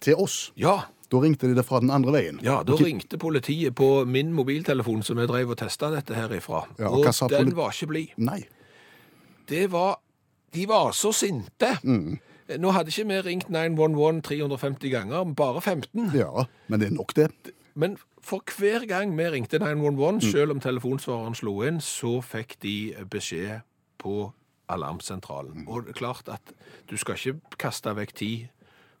til 0.00 0.14
oss. 0.16 0.50
Ja, 0.56 0.84
Da 1.10 1.18
ringte 1.18 1.48
de 1.50 1.54
det 1.58 1.64
fra 1.66 1.80
den 1.82 1.90
andre 1.90 2.12
veien. 2.14 2.38
ja 2.42 2.60
da 2.62 2.76
ringte 2.78 3.18
politiet 3.18 3.74
på 3.74 4.04
min 4.06 4.32
mobiltelefon 4.32 5.02
som 5.02 5.18
jeg 5.18 5.28
drev 5.28 5.50
og 5.50 5.58
testet 5.58 5.92
dette 5.96 6.14
her 6.14 6.28
ifra. 6.36 6.64
Ja, 6.78 6.88
og 6.88 7.06
og 7.10 7.30
den 7.30 7.54
var 7.56 7.72
ikke 7.74 7.86
blid. 7.90 8.08
Nei. 8.16 8.44
Det 9.48 9.64
var, 9.72 9.98
de 10.54 10.66
var 10.68 10.92
så 10.92 11.10
sinte. 11.12 11.72
Mm. 11.82 12.18
Nå 12.58 12.70
hadde 12.74 12.90
ikke 12.90 13.06
vi 13.08 13.20
ringt 13.26 13.48
911 13.50 14.22
350 14.22 14.90
ganger, 14.90 15.24
bare 15.34 15.60
15. 15.60 16.10
Ja, 16.14 16.44
men 16.68 16.80
det 16.80 16.88
er 16.90 16.94
nok 16.94 17.14
det. 17.14 17.30
Men 17.74 17.96
for 18.22 18.42
hver 18.58 18.86
gang 18.86 19.16
vi 19.18 19.24
ringte 19.30 19.58
911, 19.58 20.12
Mm. 20.14 20.20
selv 20.32 20.50
om 20.50 20.60
telefonsvareren 20.60 21.34
slo 21.34 21.62
inn, 21.62 21.80
så 21.80 22.20
fikk 22.22 22.56
de 22.62 22.94
beskjed 23.10 23.60
på 23.98 24.32
alarmsentralen. 24.68 25.62
Mm. 25.64 25.68
Og 25.68 25.82
det 25.86 25.90
er 25.94 25.98
klart 25.98 26.28
at 26.28 26.52
du 26.90 26.96
skal 26.96 27.14
ikke 27.18 27.40
kaste 27.58 27.94
vekk 27.96 28.14
tid 28.14 28.48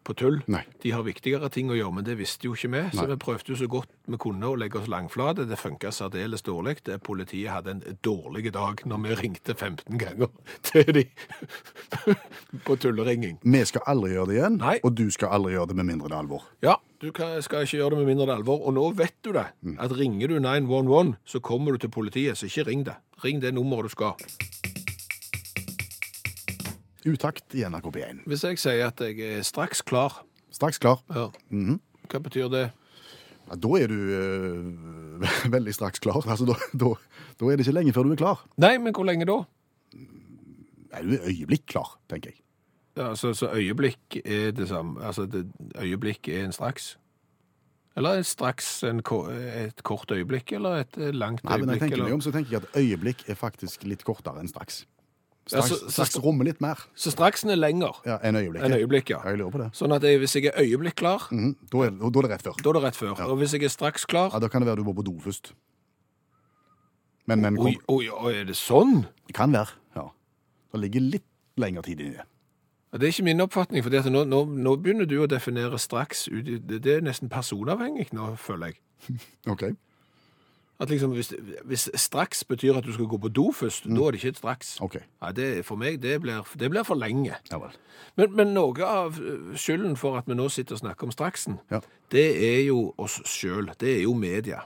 på 0.04 0.14
tull. 0.16 0.40
Nei. 0.50 0.62
De 0.82 0.92
har 0.94 1.04
viktigere 1.04 1.50
ting 1.52 1.70
å 1.70 1.76
gjøre, 1.76 1.94
men 1.98 2.06
det 2.06 2.16
visste 2.18 2.48
jo 2.48 2.54
ikke 2.56 2.70
vi. 2.72 2.82
Så 2.96 3.06
vi 3.10 3.16
prøvde 3.20 3.52
jo 3.52 3.58
så 3.60 3.68
godt 3.70 3.90
vi 4.10 4.18
kunne 4.20 4.48
å 4.48 4.56
legge 4.58 4.80
oss 4.80 4.88
langflate. 4.90 5.46
Det 5.48 5.58
funka 5.60 5.92
særdeles 5.94 6.42
dårlig. 6.46 6.78
Politiet 7.06 7.52
hadde 7.52 7.76
en 7.76 7.82
dårlig 8.04 8.52
dag 8.54 8.82
når 8.88 9.02
vi 9.04 9.18
ringte 9.20 9.54
15 9.54 10.00
ganger 10.00 10.32
til 10.70 10.92
de 10.96 11.04
på 12.66 12.76
tulleringing. 12.80 13.38
Vi 13.44 13.64
skal 13.68 13.86
aldri 13.92 14.14
gjøre 14.16 14.32
det 14.32 14.38
igjen, 14.40 14.60
Nei. 14.62 14.76
og 14.82 14.96
du 14.98 15.06
skal 15.14 15.36
aldri 15.38 15.54
gjøre 15.56 15.72
det 15.72 15.80
med 15.82 15.90
mindre 15.92 16.10
det 16.10 16.16
er 16.16 16.24
alvor. 16.24 16.48
Ja, 16.64 16.76
du 17.00 17.10
skal 17.12 17.64
ikke 17.64 17.78
gjøre 17.78 17.94
det 17.94 18.02
med 18.02 18.12
mindre 18.12 18.26
det 18.28 18.34
er 18.34 18.42
alvor. 18.42 18.64
Og 18.66 18.76
nå 18.76 18.90
vet 18.98 19.16
du 19.24 19.32
det. 19.36 19.46
At 19.78 19.94
ringer 19.96 20.32
du 20.32 20.38
911, 20.40 21.16
så 21.24 21.42
kommer 21.44 21.76
du 21.76 21.84
til 21.84 21.92
politiet, 21.94 22.38
så 22.40 22.50
ikke 22.50 22.68
ring 22.70 22.86
det. 22.88 22.98
Ring 23.24 23.42
det 23.42 23.54
nummeret 23.54 23.90
du 23.90 23.94
skal. 23.94 24.79
Utakt 27.08 27.54
i 27.56 27.62
NRK 27.64 27.86
P1. 27.94 28.18
Hvis 28.28 28.42
jeg 28.44 28.58
sier 28.60 28.86
at 28.90 29.00
jeg 29.00 29.20
er 29.38 29.42
straks 29.46 29.80
klar, 29.86 30.20
Straks 30.52 30.78
klar. 30.82 30.98
ja. 31.14 31.28
hva 32.10 32.18
betyr 32.24 32.48
det? 32.50 32.64
Ja, 33.50 33.56
da 33.56 33.70
er 33.78 33.86
du 33.90 33.98
eh, 34.14 35.50
veldig 35.56 35.72
straks 35.74 36.02
klar. 36.02 36.20
Altså, 36.26 36.44
da, 36.50 36.56
da, 36.74 36.90
da 37.40 37.46
er 37.50 37.56
det 37.60 37.64
ikke 37.66 37.76
lenge 37.78 37.94
før 37.96 38.08
du 38.08 38.12
er 38.16 38.20
klar. 38.20 38.42
Nei, 38.60 38.74
men 38.82 38.92
hvor 38.94 39.06
lenge 39.08 39.26
da? 39.30 39.38
Nei, 39.94 41.02
du 41.06 41.12
er 41.16 41.28
øyeblikk 41.30 41.64
klar, 41.70 41.96
tenker 42.10 42.32
jeg. 42.34 42.42
Ja, 42.98 43.12
så, 43.16 43.30
så 43.38 43.48
øyeblikk 43.54 44.18
er 44.24 44.50
det 44.58 44.66
samme. 44.68 44.98
Altså, 45.06 45.24
det, 45.30 45.44
øyeblikk 45.78 46.28
er 46.34 46.44
en 46.48 46.52
straks. 46.52 46.96
Eller 47.98 48.20
er 48.20 48.26
straks 48.26 48.68
en, 48.86 49.00
ko- 49.06 49.24
et 49.30 49.80
kort 49.86 50.10
øyeblikk, 50.14 50.52
eller 50.58 50.82
et 50.84 50.98
langt 51.14 51.42
Nei, 51.46 51.56
men 51.62 51.70
jeg 51.72 51.78
øyeblikk? 51.78 51.80
tenker 51.86 51.96
meg 52.02 52.06
eller? 52.10 52.18
om, 52.18 52.24
så 52.26 52.32
tenker 52.34 52.56
jeg 52.58 52.62
at 52.66 52.78
øyeblikk 52.82 53.24
er 53.30 53.38
faktisk 53.38 53.86
litt 53.88 54.02
kortere 54.06 54.42
enn 54.42 54.50
straks. 54.50 54.82
Ja, 55.50 55.60
Straks, 55.64 55.70
ja, 55.70 55.76
så- 55.76 55.90
straks 55.90 56.16
rommer 56.22 56.44
litt 56.46 56.60
mer 56.60 56.78
Så 56.94 57.10
straksen 57.10 57.50
er 57.50 57.56
lenger 57.56 57.96
ja, 58.06 58.18
enn 58.22 58.36
øyeblikk. 58.38 58.62
En 58.64 58.72
øyeblikk, 58.72 59.08
ja. 59.10 59.18
Jeg 59.24 59.38
lurer 59.38 59.50
på 59.50 59.58
det. 59.58 59.72
Sånn 59.74 59.92
at 59.96 60.02
jeg, 60.02 60.20
hvis 60.20 60.34
jeg 60.36 60.44
er 60.46 60.60
øyeblikk 60.62 60.94
klar, 60.96 61.26
Mhm, 61.30 61.56
da, 61.72 61.78
er, 61.82 61.90
da 61.90 62.06
er 62.06 62.22
det 62.22 62.30
rett 62.30 62.42
før. 62.42 62.54
da 62.62 62.70
er 62.70 62.72
det 62.74 62.82
rett 62.84 62.96
før. 62.96 63.20
Og 63.28 63.38
hvis 63.38 63.52
jeg 63.52 63.62
er 63.64 63.68
straks 63.68 64.04
klar, 64.06 64.30
Ja, 64.32 64.38
Da 64.38 64.48
kan 64.48 64.60
det 64.62 64.68
være 64.68 64.76
du 64.76 64.84
må 64.84 64.94
på 64.94 65.02
do 65.04 65.18
først. 65.18 65.52
Men, 67.26 67.40
men 67.40 67.58
oi, 67.58 67.76
oi, 67.88 68.08
oi, 68.08 68.32
er 68.40 68.44
det 68.44 68.56
sånn? 68.56 69.06
det 69.26 69.34
kan 69.34 69.52
være, 69.52 69.70
ja. 69.96 70.08
Det 70.72 70.80
ligger 70.80 71.00
litt 71.00 71.26
lengre 71.56 71.82
tid 71.82 72.00
inni 72.00 72.16
det. 72.16 72.24
Ja, 72.92 72.98
Det 72.98 73.06
er 73.06 73.12
ikke 73.12 73.24
min 73.24 73.40
oppfatning, 73.40 73.82
for 73.84 73.90
nå, 74.10 74.24
nå, 74.26 74.40
nå 74.48 74.76
begynner 74.82 75.06
du 75.06 75.20
å 75.22 75.28
definere 75.28 75.78
straks 75.78 76.24
det 76.26 76.86
er 76.86 77.00
nesten 77.00 77.28
personavhengig 77.30 78.12
nå, 78.12 78.36
føler 78.36 78.72
jeg. 78.72 78.80
OK. 79.52 79.62
At 80.80 80.88
liksom, 80.88 81.12
hvis, 81.12 81.34
hvis 81.68 81.82
straks 82.00 82.40
betyr 82.48 82.78
at 82.78 82.86
du 82.86 82.92
skal 82.96 83.04
gå 83.10 83.18
på 83.20 83.28
do 83.36 83.50
først, 83.52 83.84
da 83.84 84.00
er 84.06 84.14
det 84.14 84.20
ikke 84.22 84.30
et 84.32 84.38
straks. 84.40 84.70
Okay. 84.80 85.02
Nei, 85.20 85.32
det, 85.36 85.48
for 85.68 85.76
meg, 85.76 85.98
det 86.00 86.14
blir, 86.24 86.40
det 86.56 86.70
blir 86.72 86.86
for 86.88 86.96
lenge. 86.96 87.36
Ja 87.52 87.58
vel. 87.60 87.74
Men, 88.16 88.32
men 88.38 88.54
noe 88.56 88.86
av 88.88 89.18
øh, 89.20 89.52
skylden 89.60 89.98
for 90.00 90.16
at 90.16 90.24
vi 90.30 90.34
nå 90.38 90.48
sitter 90.48 90.78
og 90.78 90.80
snakker 90.80 91.10
om 91.10 91.12
straksen, 91.12 91.58
Ja. 91.70 91.82
det 92.12 92.24
er 92.48 92.62
jo 92.64 92.94
oss 92.96 93.20
sjøl. 93.28 93.68
Det 93.80 93.92
er 93.98 94.02
jo 94.06 94.14
media. 94.16 94.62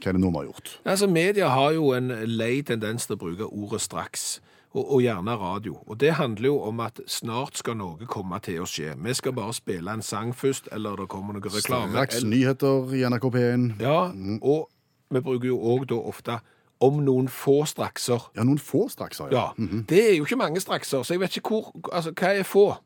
Hva 0.00 0.08
er 0.08 0.16
det 0.16 0.22
noen 0.24 0.38
har 0.40 0.46
gjort? 0.48 0.70
Altså, 0.88 1.06
Media 1.12 1.50
har 1.52 1.74
jo 1.76 1.90
en 1.92 2.08
lei 2.24 2.62
tendens 2.64 3.04
til 3.04 3.18
å 3.18 3.20
bruke 3.20 3.44
ordet 3.52 3.82
straks, 3.84 4.40
og, 4.72 4.86
og 4.96 5.02
gjerne 5.04 5.34
radio. 5.36 5.76
Og 5.86 5.98
Det 6.00 6.14
handler 6.16 6.46
jo 6.48 6.56
om 6.64 6.80
at 6.80 7.02
snart 7.10 7.60
skal 7.60 7.76
noe 7.76 8.08
komme 8.08 8.38
til 8.40 8.62
å 8.64 8.68
skje. 8.70 8.94
Vi 8.96 9.12
skal 9.18 9.36
bare 9.36 9.52
spille 9.52 9.92
en 9.92 10.00
sang 10.00 10.32
først, 10.32 10.70
eller 10.72 10.96
det 11.04 11.08
kommer 11.12 11.36
noe 11.36 11.52
reklame. 11.52 11.92
Straks 11.92 12.24
nyheter 12.24 12.94
i 12.96 13.04
NRK 13.12 13.28
P1. 13.34 13.66
Ja, 13.84 13.98
og 14.40 14.70
vi 15.10 15.20
bruker 15.20 15.48
jo 15.48 15.58
òg 15.58 15.86
da 15.90 15.94
ofte 15.94 16.38
om 16.80 17.00
noen 17.04 17.28
få 17.28 17.64
strakser. 17.68 18.30
Ja, 18.36 18.44
noen 18.46 18.58
få 18.58 18.86
strakser, 18.88 19.28
Ja, 19.32 19.50
Ja, 19.58 19.66
Det 19.88 20.10
er 20.12 20.16
jo 20.16 20.24
ikke 20.24 20.36
mange 20.36 20.60
strakser, 20.60 21.02
så 21.02 21.14
jeg 21.14 21.20
vet 21.20 21.36
ikke 21.36 21.48
hvor 21.48 21.72
Altså, 21.92 22.12
hva 22.12 22.32
er 22.38 22.42
få? 22.42 22.76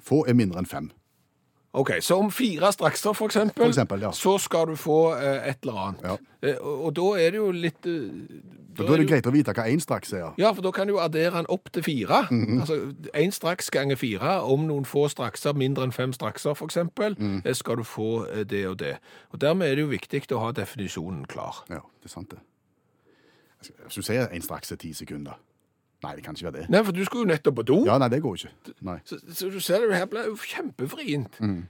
Få 0.00 0.24
er 0.28 0.34
mindre 0.34 0.58
enn 0.58 0.66
fem. 0.66 0.90
Ok, 1.72 1.90
Så 2.02 2.16
om 2.18 2.30
fire 2.30 2.72
strakser, 2.72 3.12
for 3.14 3.26
eksempel, 3.30 3.62
For 3.62 3.68
eksempel, 3.70 4.00
ja. 4.02 4.10
så 4.12 4.38
skal 4.42 4.66
du 4.66 4.76
få 4.76 5.12
eh, 5.14 5.48
et 5.50 5.58
eller 5.62 5.76
annet. 5.78 6.20
Eh, 6.42 6.56
og, 6.60 6.84
og 6.84 6.94
da 6.96 7.04
er 7.20 7.30
det 7.30 7.38
jo 7.38 7.50
litt 7.54 7.86
eh, 7.86 8.40
Da 8.74 8.84
er 8.94 8.96
det 8.98 9.06
greit 9.10 9.26
å 9.26 9.30
vite 9.30 9.52
hva 9.54 9.66
én 9.70 9.78
straks 9.82 10.12
er. 10.12 10.32
Ja, 10.40 10.50
for 10.56 10.62
da 10.66 10.70
kan 10.74 10.86
du 10.88 10.94
jo 10.96 10.98
addere 11.02 11.30
den 11.36 11.46
opp 11.48 11.70
til 11.70 11.82
fire. 11.86 12.24
Mhm. 12.30 12.60
Altså 12.64 12.78
én 13.14 13.30
straks 13.30 13.70
ganger 13.70 13.96
fire. 14.00 14.40
Om 14.42 14.66
noen 14.66 14.84
få 14.88 15.04
strakser, 15.12 15.54
mindre 15.54 15.84
enn 15.86 15.92
fem 15.94 16.12
strakser 16.12 16.50
f.eks., 16.56 16.66
eksempel, 16.74 17.14
Mhm. 17.18 17.42
eh, 17.44 17.54
skal 17.54 17.76
du 17.76 17.84
få 17.86 18.26
eh, 18.32 18.42
det 18.44 18.66
og 18.66 18.78
det. 18.78 18.96
Og 19.32 19.38
Dermed 19.40 19.70
er 19.70 19.74
det 19.76 19.82
jo 19.86 19.92
viktig 19.94 20.26
å 20.32 20.40
ha 20.40 20.50
definisjonen 20.52 21.26
klar. 21.26 21.62
Ja, 21.70 21.84
det 22.02 22.10
er 22.10 22.14
sant, 22.16 22.30
det. 22.30 22.38
Jeg 23.62 23.66
skal- 23.70 23.84
Hvis 23.86 23.94
du 23.94 24.02
sier 24.02 24.26
én 24.32 24.42
straks 24.42 24.72
er 24.72 24.76
ti 24.76 24.92
sekunder 24.92 25.34
Nei, 26.00 26.14
det 26.16 26.24
kan 26.24 26.36
ikke 26.36 26.48
være 26.48 26.62
det. 26.62 26.68
Nei, 26.72 26.80
for 26.86 26.96
du 26.96 27.02
skulle 27.04 27.26
jo 27.26 27.30
nettopp 27.32 27.58
på 27.60 27.66
do. 27.68 27.78
Ja, 27.88 27.98
nei, 28.00 28.08
det 28.12 28.22
går 28.24 28.38
ikke. 28.38 28.74
Nei. 28.88 28.96
Så, 29.04 29.18
så 29.36 29.50
du 29.52 29.58
ser 29.60 29.84
det, 29.84 29.92
her 29.98 30.08
blir 30.08 30.30
jo 30.30 30.38
kjempevrient. 30.40 31.40
Mm. 31.44 31.64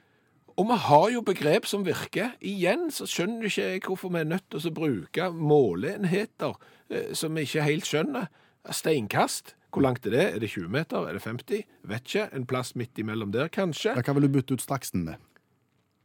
Og 0.61 0.67
vi 0.69 0.77
har 0.85 1.07
jo 1.15 1.23
begrep 1.25 1.67
som 1.67 1.87
virker. 1.87 2.35
Igjen 2.45 2.91
så 2.95 3.09
skjønner 3.09 3.49
ikke 3.49 3.65
jeg 3.65 3.83
hvorfor 3.87 4.13
vi 4.13 4.21
er 4.21 4.29
nødt 4.29 4.47
til 4.53 4.69
å 4.69 4.75
bruke 4.77 5.31
måleenheter 5.35 6.59
eh, 6.93 7.11
som 7.17 7.35
vi 7.35 7.47
ikke 7.49 7.65
helt 7.67 7.89
skjønner. 7.89 8.29
Steinkast, 8.71 9.55
hvor 9.73 9.83
langt 9.83 10.07
er 10.07 10.11
det? 10.11 10.27
Er 10.35 10.39
det 10.43 10.51
20 10.51 10.69
meter? 10.69 11.09
Er 11.09 11.17
det 11.17 11.23
50? 11.23 11.63
Vet 11.89 12.07
ikke. 12.07 12.29
En 12.37 12.47
plass 12.47 12.75
midt 12.77 12.99
imellom 12.99 13.33
der, 13.33 13.49
kanskje. 13.49 13.95
Hva 13.97 14.15
vil 14.17 14.27
du 14.27 14.33
bytte 14.35 14.59
ut 14.59 14.63
straksen 14.63 15.05
med? 15.07 15.23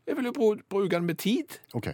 Jeg 0.05 0.17
vil 0.17 0.29
jo 0.29 0.33
bruke 0.69 0.95
den 0.95 1.05
med 1.05 1.17
tid. 1.17 1.57
OK. 1.73 1.89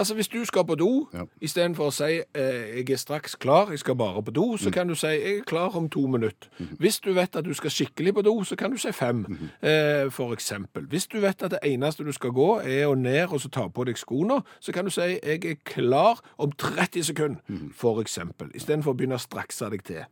Altså 0.00 0.14
Hvis 0.14 0.28
du 0.28 0.44
skal 0.44 0.64
på 0.64 0.74
do, 0.80 1.08
Ja. 1.14 1.24
istedenfor 1.42 1.86
å 1.86 1.92
si 1.92 2.22
eh, 2.34 2.76
'jeg 2.78 2.90
er 2.90 2.96
straks 2.96 3.34
klar, 3.34 3.68
jeg 3.70 3.78
skal 3.78 3.94
bare 3.96 4.22
på 4.22 4.30
do', 4.32 4.56
så 4.58 4.70
kan 4.72 4.88
du 4.88 4.94
si 4.94 5.06
'jeg 5.06 5.38
er 5.38 5.42
klar 5.44 5.76
om 5.76 5.88
to 5.88 6.00
minutter'. 6.06 6.48
Hvis 6.78 7.00
du 7.00 7.12
vet 7.12 7.36
at 7.36 7.44
du 7.44 7.52
skal 7.54 7.70
skikkelig 7.70 8.14
på 8.14 8.22
do, 8.22 8.44
så 8.44 8.56
kan 8.56 8.70
du 8.70 8.76
si 8.78 8.92
fem, 8.92 9.26
eh, 9.62 10.08
for 10.10 10.32
eksempel. 10.32 10.86
Hvis 10.88 11.06
du 11.06 11.20
vet 11.20 11.42
at 11.42 11.50
det 11.50 11.58
eneste 11.64 12.04
du 12.04 12.12
skal 12.12 12.30
gå, 12.30 12.60
er 12.64 12.86
å 12.86 12.94
ned 12.94 13.28
og 13.32 13.40
så 13.40 13.48
ta 13.50 13.68
på 13.68 13.84
deg 13.84 13.96
skoene, 13.98 14.42
så 14.60 14.72
kan 14.72 14.84
du 14.84 14.90
si 14.90 15.00
'jeg 15.22 15.44
er 15.44 15.54
klar 15.66 16.18
om 16.38 16.50
30 16.52 17.02
sekunder', 17.02 17.72
for 17.74 18.00
eksempel. 18.02 18.50
Istedenfor 18.54 18.92
å 18.94 18.96
begynne 18.96 19.14
å 19.16 19.20
strakse 19.28 19.70
deg 19.70 19.84
til. 19.84 20.04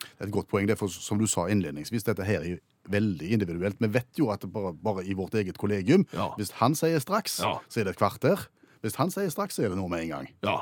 Det 0.00 0.20
er 0.20 0.24
et 0.26 0.32
godt 0.32 0.48
poeng. 0.48 0.66
det, 0.68 0.78
for 0.78 0.86
Som 0.88 1.18
du 1.18 1.26
sa 1.26 1.46
innledningsvis, 1.48 2.04
dette 2.04 2.22
her 2.24 2.40
er 2.40 2.58
veldig 2.88 3.30
individuelt. 3.32 3.76
Vi 3.80 3.88
vet 3.92 4.06
jo 4.18 4.30
at 4.30 4.40
bare, 4.52 4.72
bare 4.74 5.04
i 5.04 5.12
vårt 5.14 5.32
eget 5.34 5.58
kollegium 5.58 6.06
Ja. 6.12 6.28
Hvis 6.38 6.50
han 6.52 6.74
sier 6.74 6.98
straks, 7.00 7.40
Ja. 7.40 7.58
så 7.68 7.80
er 7.80 7.84
det 7.84 7.90
et 7.90 7.96
kvarter. 7.98 8.46
Hvis 8.84 8.98
han 9.00 9.08
sier 9.08 9.30
straks, 9.32 9.56
så 9.56 9.64
er 9.64 9.72
det 9.72 9.78
noe 9.80 9.88
med 9.88 10.04
en 10.04 10.10
gang. 10.10 10.26
Ja. 10.44 10.58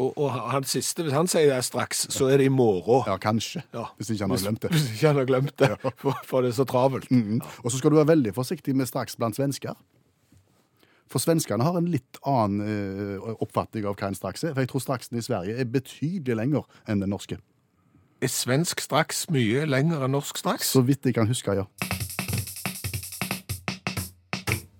Og, 0.00 0.14
og 0.16 0.32
han 0.32 0.64
siste, 0.64 1.04
hvis 1.04 1.12
han 1.12 1.28
sier 1.28 1.50
det 1.52 1.58
straks, 1.66 2.06
så 2.14 2.30
er 2.32 2.40
det 2.40 2.46
i 2.48 2.52
morgen. 2.52 3.04
Ja, 3.10 3.18
kanskje. 3.20 3.60
Ja. 3.76 3.90
Hvis 3.98 4.14
ikke 4.14 4.24
han 4.24 4.32
har 4.32 4.40
glemt 4.40 4.62
det. 4.62 4.70
Hvis 4.72 4.86
ikke 4.94 5.10
han 5.10 5.20
har 5.20 5.28
glemt 5.28 5.52
det, 5.60 5.68
for, 6.00 6.16
for 6.24 6.40
det 6.40 6.54
er 6.54 6.56
så 6.56 6.64
travelt. 6.68 7.10
Mm. 7.12 7.42
Og 7.60 7.68
så 7.68 7.76
skal 7.76 7.92
du 7.92 7.98
være 8.00 8.08
veldig 8.14 8.32
forsiktig 8.38 8.76
med 8.78 8.88
straks 8.88 9.18
blant 9.20 9.36
svensker. 9.36 9.76
For 11.12 11.20
svenskene 11.20 11.66
har 11.66 11.76
en 11.76 11.92
litt 11.92 12.22
annen 12.24 12.64
eh, 12.64 13.30
oppfatning 13.44 13.84
av 13.84 13.98
hva 14.00 14.08
en 14.08 14.16
straks 14.16 14.46
er. 14.48 14.56
For 14.56 14.64
jeg 14.64 14.72
tror 14.72 14.86
straksen 14.86 15.20
i 15.20 15.26
Sverige 15.28 15.60
er 15.60 15.68
betydelig 15.68 16.38
lenger 16.40 16.64
enn 16.88 17.04
den 17.04 17.12
norske. 17.12 17.36
Er 18.24 18.32
svensk 18.32 18.80
straks 18.80 19.26
mye 19.34 19.66
lenger 19.68 20.06
enn 20.06 20.16
norsk 20.16 20.40
straks? 20.40 20.72
Så 20.72 20.80
vidt 20.88 21.04
jeg 21.04 21.20
kan 21.20 21.28
huske, 21.28 21.52
ja. 21.60 21.68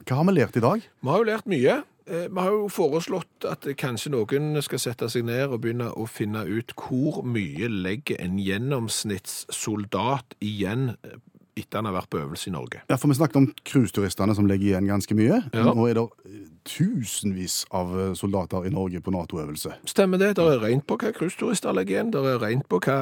Hva 0.09 0.23
har 0.23 0.29
vi 0.29 0.41
lært 0.41 0.57
i 0.57 0.65
dag? 0.65 0.81
Vi 0.81 1.13
har 1.13 1.21
jo 1.21 1.29
lært 1.29 1.47
mye. 1.49 1.83
Eh, 2.07 2.29
Vi 2.29 2.41
har 2.41 2.51
jo 2.51 2.69
foreslått 2.69 3.45
at 3.49 3.67
kanskje 3.79 4.11
noen 4.15 4.63
skal 4.63 4.79
sette 4.83 5.09
seg 5.13 5.25
ned 5.29 5.53
og 5.53 5.61
begynne 5.63 5.91
å 5.95 6.07
finne 6.11 6.45
ut 6.49 6.75
hvor 6.79 7.23
mye 7.27 7.69
legger 7.69 8.21
en 8.23 8.39
gjennomsnittssoldat 8.43 10.35
igjen 10.43 10.97
eh, 11.05 11.19
etter 11.59 11.81
han 11.81 11.89
har 11.89 11.97
vært 11.99 12.11
på 12.13 12.21
øvelse 12.23 12.49
i 12.49 12.53
Norge. 12.55 12.81
Ja, 12.89 12.97
for 12.97 13.13
Vi 13.13 13.19
snakket 13.19 13.37
om 13.37 13.49
cruiseturistene 13.69 14.35
som 14.35 14.47
legger 14.49 14.73
igjen 14.73 14.89
ganske 14.89 15.15
mye. 15.15 15.43
Ja. 15.53 15.67
Nå 15.77 15.85
er 15.89 15.99
det 15.99 16.05
eh, 16.25 16.39
tusenvis 16.65 17.67
av 17.77 17.93
eh, 17.99 18.15
soldater 18.17 18.65
i 18.65 18.73
Norge 18.73 19.03
på 19.05 19.13
Nato-øvelse. 19.13 19.75
Stemmer 19.91 20.21
det. 20.23 20.31
Det 20.39 20.47
er 20.49 20.63
rent 20.63 20.87
på 20.89 20.97
hva 20.97 21.13
cruiseturister 21.13 21.77
legger 21.77 21.99
igjen. 21.99 22.13
Det 22.15 22.23
er 22.25 22.41
rent 22.41 22.69
på 22.73 22.81
hva 22.87 22.99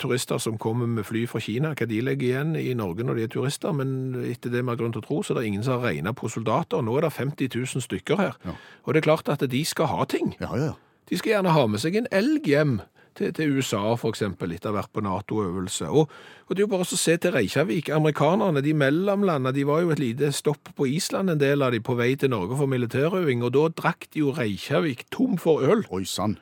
turister 0.00 0.40
som 0.40 0.56
kommer 0.58 0.88
med 0.88 1.04
fly 1.04 1.26
fra 1.28 1.42
Kina, 1.44 1.74
hva 1.76 1.88
de 1.90 2.00
legger 2.06 2.28
igjen 2.30 2.54
i 2.56 2.72
Norge 2.78 3.04
når 3.04 3.20
de 3.20 3.26
er 3.28 3.34
turister. 3.34 3.74
Men 3.76 4.14
etter 4.24 4.54
det 4.54 4.64
vi 4.64 4.72
har 4.72 4.80
grunn 4.80 4.96
til 4.96 5.04
å 5.04 5.08
tro, 5.08 5.20
så 5.22 5.34
er 5.34 5.42
det 5.42 5.50
ingen 5.52 5.66
som 5.66 5.76
har 5.76 5.92
regnet 5.92 6.16
på 6.16 6.30
soldater. 6.32 6.80
Nå 6.80 6.96
er 6.96 7.08
det 7.08 7.12
50 7.18 7.52
000 7.52 7.84
stykker 7.84 8.22
her. 8.22 8.38
Ja. 8.46 8.56
Og 8.86 8.94
det 8.94 9.02
er 9.02 9.10
klart 9.10 9.28
at 9.28 9.44
de 9.44 9.64
skal 9.68 9.92
ha 9.92 10.08
ting. 10.08 10.32
Ja, 10.40 10.54
ja, 10.56 10.72
ja. 10.72 10.78
De 11.10 11.18
skal 11.18 11.34
gjerne 11.34 11.52
ha 11.52 11.66
med 11.66 11.82
seg 11.82 11.96
en 11.98 12.08
elg 12.14 12.46
hjem 12.46 12.78
til, 13.20 13.32
til 13.36 13.56
USA, 13.60 13.82
eksempel, 14.08 14.54
etter 14.56 14.70
å 14.70 14.74
ha 14.74 14.80
vært 14.80 14.92
på 14.96 15.04
NATO-øvelse. 15.04 15.86
Og, 15.92 16.04
og 16.48 16.52
det 16.56 16.62
er 16.62 16.66
jo 16.66 16.72
bare 16.74 16.88
å 16.88 17.00
se 17.04 17.14
til 17.20 17.34
Reykjavik. 17.36 17.92
Amerikanerne, 17.94 18.64
de 18.64 18.74
mellomlandene, 18.80 19.52
de 19.56 19.66
var 19.68 19.84
jo 19.84 19.92
et 19.94 20.00
lite 20.02 20.32
stopp 20.36 20.72
på 20.76 20.88
Island, 20.90 21.30
en 21.36 21.40
del 21.42 21.62
av 21.62 21.70
de, 21.76 21.82
på 21.84 21.94
vei 22.00 22.14
til 22.18 22.32
Norge 22.32 22.56
for 22.58 22.70
militærøving, 22.72 23.44
og 23.46 23.54
da 23.58 23.68
drakk 23.82 24.08
de 24.14 24.24
jo 24.24 24.32
Reykjavik 24.36 25.06
tom 25.14 25.36
for 25.40 25.62
øl. 25.68 25.84
Oi 25.94 26.06
sann. 26.08 26.38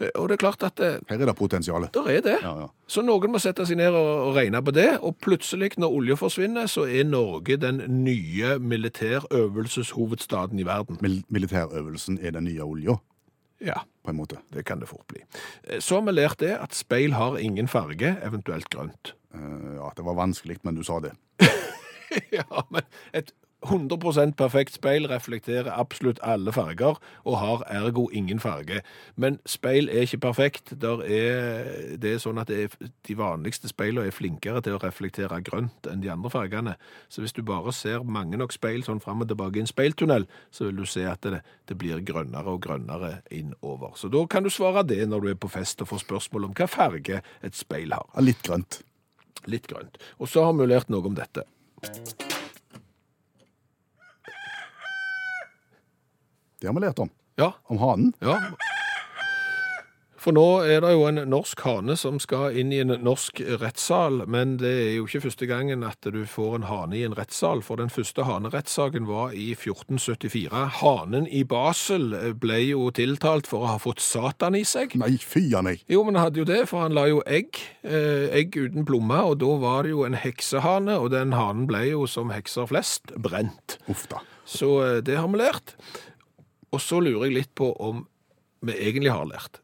Eh, 0.00 0.08
Og 0.18 0.26
det 0.26 0.34
er 0.34 0.40
klart 0.42 0.64
at 0.66 0.74
det, 0.80 0.88
Her 1.06 1.20
er 1.22 1.28
det 1.30 1.36
potensialet. 1.38 1.92
der 1.94 2.08
er 2.16 2.22
det. 2.24 2.38
Ja, 2.42 2.54
ja. 2.64 2.68
Så 2.90 3.04
noen 3.06 3.30
må 3.30 3.38
sette 3.38 3.62
seg 3.68 3.78
ned 3.78 3.94
og, 3.94 4.08
og 4.30 4.34
regne 4.40 4.58
på 4.66 4.72
det, 4.74 4.88
og 5.06 5.20
plutselig, 5.22 5.76
når 5.78 5.94
olje 6.00 6.16
forsvinner, 6.18 6.66
så 6.66 6.88
er 6.90 7.06
Norge 7.06 7.54
den 7.62 7.78
nye 8.02 8.56
militærøvelseshovedstaden 8.58 10.58
i 10.58 10.66
verden. 10.66 10.98
Mil 11.04 11.20
militærøvelsen 11.28 12.18
er 12.22 12.34
den 12.38 12.48
nye 12.50 12.64
olja, 12.64 12.98
Ja. 13.62 13.84
På 14.04 14.12
en 14.12 14.18
måte. 14.20 14.38
Det 14.52 14.64
kan 14.68 14.80
det 14.82 14.88
fort 14.90 15.06
bli. 15.10 15.22
Eh, 15.64 15.80
Så 15.80 15.98
har 15.98 16.06
vi 16.06 16.12
lært 16.14 16.38
det 16.44 16.52
at 16.60 16.74
speil 16.76 17.16
har 17.16 17.38
ingen 17.40 17.68
farge, 17.68 18.16
eventuelt 18.22 18.68
grønt. 18.70 19.14
Uh, 19.34 19.74
ja, 19.80 19.88
det 19.96 20.04
var 20.06 20.14
vanskelig, 20.14 20.60
men 20.62 20.76
du 20.76 20.84
sa 20.86 21.00
det. 21.02 21.14
ja, 22.38 22.62
men 22.70 22.82
et 23.12 23.32
100% 23.64 24.34
perfekt 24.36 24.76
speil 24.76 25.06
reflekterer 25.08 25.72
absolutt 25.72 26.20
alle 26.22 26.52
farger, 26.52 26.98
og 27.24 27.38
har 27.40 27.64
ergo 27.72 28.08
ingen 28.12 28.40
farge. 28.40 28.82
Men 29.16 29.38
speil 29.46 29.88
er 29.88 30.04
ikke 30.04 30.18
perfekt. 30.18 30.74
Der 30.82 31.02
er, 31.02 31.70
det 31.96 32.14
er 32.14 32.22
sånn 32.22 32.40
at 32.42 32.52
er, 32.52 32.74
de 33.08 33.16
vanligste 33.18 33.70
speilene 33.70 34.08
er 34.08 34.16
flinkere 34.16 34.62
til 34.64 34.76
å 34.76 34.82
reflektere 34.82 35.40
grønt 35.44 35.88
enn 35.90 36.04
de 36.04 36.12
andre 36.12 36.30
fargene. 36.32 36.76
Så 37.08 37.24
hvis 37.24 37.36
du 37.36 37.42
bare 37.46 37.72
ser 37.72 38.04
mange 38.04 38.38
nok 38.40 38.52
speil 38.52 38.84
sånn 38.84 39.02
fram 39.04 39.24
og 39.24 39.30
tilbake 39.32 39.60
i 39.60 39.64
en 39.64 39.70
speiltunnel, 39.70 40.28
så 40.50 40.68
vil 40.68 40.82
du 40.82 40.86
se 40.88 41.06
at 41.08 41.24
det, 41.24 41.40
det 41.68 41.78
blir 41.80 42.04
grønnere 42.04 42.56
og 42.56 42.62
grønnere 42.66 43.18
innover. 43.32 43.96
Så 43.96 44.12
da 44.12 44.24
kan 44.28 44.44
du 44.44 44.52
svare 44.52 44.84
det 44.86 45.02
når 45.08 45.24
du 45.24 45.32
er 45.32 45.40
på 45.40 45.52
fest 45.52 45.82
og 45.84 45.92
får 45.92 46.04
spørsmål 46.04 46.50
om 46.50 46.58
hva 46.58 46.68
farge 46.70 47.22
et 47.44 47.56
speil 47.56 47.96
har. 47.96 48.08
Litt 48.20 48.44
grønt. 48.44 48.82
Litt 49.50 49.68
grønt. 49.68 50.00
Og 50.18 50.30
så 50.30 50.44
har 50.46 50.56
vi 50.56 50.68
lært 50.68 50.92
noe 50.92 51.04
om 51.08 51.16
dette. 51.16 51.44
Det 56.64 56.70
har 56.72 56.80
vi 56.80 56.86
lært 56.86 57.04
om. 57.04 57.10
Ja, 57.36 57.50
Om 57.68 57.78
hanen. 57.82 58.14
ja. 58.24 58.38
For 60.24 60.32
nå 60.32 60.62
er 60.64 60.78
det 60.80 60.94
jo 60.94 61.02
en 61.04 61.18
norsk 61.28 61.60
hane 61.66 61.92
som 62.00 62.16
skal 62.22 62.54
inn 62.56 62.70
i 62.72 62.78
en 62.80 62.94
norsk 63.04 63.42
rettssal, 63.60 64.22
men 64.24 64.54
det 64.56 64.70
er 64.72 64.92
jo 64.94 65.02
ikke 65.04 65.20
første 65.26 65.44
gangen 65.50 65.82
at 65.84 66.08
du 66.14 66.22
får 66.24 66.54
en 66.56 66.64
hane 66.64 66.96
i 66.96 67.02
en 67.04 67.12
rettssal, 67.18 67.60
for 67.60 67.76
den 67.76 67.92
første 67.92 68.24
hanerettssaken 68.24 69.04
var 69.04 69.34
i 69.36 69.50
1474. 69.52 70.62
Hanen 70.78 71.28
i 71.28 71.42
Basel 71.44 72.06
ble 72.40 72.56
jo 72.70 72.86
tiltalt 72.96 73.50
for 73.50 73.66
å 73.66 73.74
ha 73.74 73.82
fått 73.82 74.00
Satan 74.00 74.56
i 74.56 74.64
seg. 74.64 74.96
Nei, 75.04 75.18
fy 75.20 75.50
a 75.52 75.60
meg. 75.66 75.84
Jo, 75.92 76.00
men 76.08 76.16
han 76.16 76.30
hadde 76.30 76.40
jo 76.40 76.48
det, 76.48 76.62
for 76.72 76.86
han 76.86 76.96
la 76.96 77.04
jo 77.12 77.20
egg, 77.28 77.60
eh, 77.84 78.32
egg 78.40 78.56
uten 78.56 78.88
plomme, 78.88 79.20
og 79.28 79.42
da 79.44 79.52
var 79.60 79.84
det 79.84 79.92
jo 79.92 80.06
en 80.08 80.16
heksehane, 80.16 80.96
og 81.04 81.12
den 81.12 81.36
hanen 81.36 81.68
ble 81.68 81.84
jo 81.90 82.08
som 82.08 82.32
hekser 82.32 82.72
flest 82.72 83.12
brent. 83.20 83.76
Uff 83.92 84.08
da. 84.08 84.24
Så 84.48 84.72
eh, 84.88 84.98
det 85.04 85.20
har 85.20 85.28
vi 85.28 85.44
lært. 85.44 85.76
Og 86.74 86.82
så 86.82 86.98
lurer 87.02 87.28
jeg 87.28 87.38
litt 87.38 87.52
på 87.54 87.70
om 87.82 88.04
vi 88.64 88.74
egentlig 88.74 89.12
har 89.14 89.28
lært. 89.28 89.60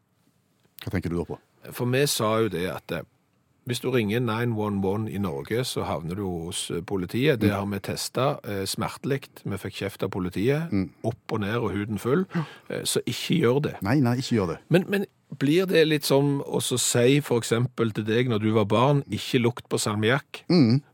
Hva 0.83 0.93
tenker 0.93 1.11
du 1.11 1.19
da 1.19 1.27
på? 1.33 1.39
For 1.75 1.89
vi 1.91 2.05
sa 2.09 2.29
jo 2.41 2.51
det 2.53 2.65
at 2.71 2.93
eh, 2.95 3.07
Hvis 3.69 3.79
du 3.83 3.91
ringer 3.93 4.19
911 4.25 5.09
i 5.13 5.19
Norge, 5.21 5.63
så 5.69 5.83
havner 5.85 6.17
du 6.17 6.23
hos 6.25 6.63
eh, 6.73 6.81
politiet. 6.81 7.37
Det 7.43 7.51
har 7.53 7.65
vi 7.69 7.77
testa 7.85 8.39
eh, 8.43 8.63
smertelig. 8.65 9.19
Vi 9.45 9.59
fikk 9.61 9.75
kjeft 9.83 10.03
av 10.07 10.09
politiet. 10.15 10.71
Opp 11.05 11.35
og 11.35 11.43
ned 11.43 11.59
og 11.59 11.69
huden 11.75 12.01
full. 12.01 12.23
Eh, 12.69 12.81
så 12.89 13.03
ikke 13.05 13.37
gjør 13.37 13.59
det. 13.67 13.75
Nei, 13.85 13.99
nei, 14.01 14.15
ikke 14.23 14.39
gjør 14.39 14.55
det. 14.55 14.57
Men, 14.73 14.87
men 14.89 15.05
blir 15.39 15.69
det 15.69 15.85
litt 15.87 16.03
som 16.09 16.39
å 16.41 16.59
si 16.65 17.19
f.eks. 17.21 17.53
til 17.77 18.03
deg 18.09 18.33
når 18.33 18.41
du 18.43 18.49
var 18.57 18.65
barn, 18.67 19.03
ikke 19.13 19.39
lukt 19.45 19.69
på 19.71 19.79
salmiakk? 19.79 20.41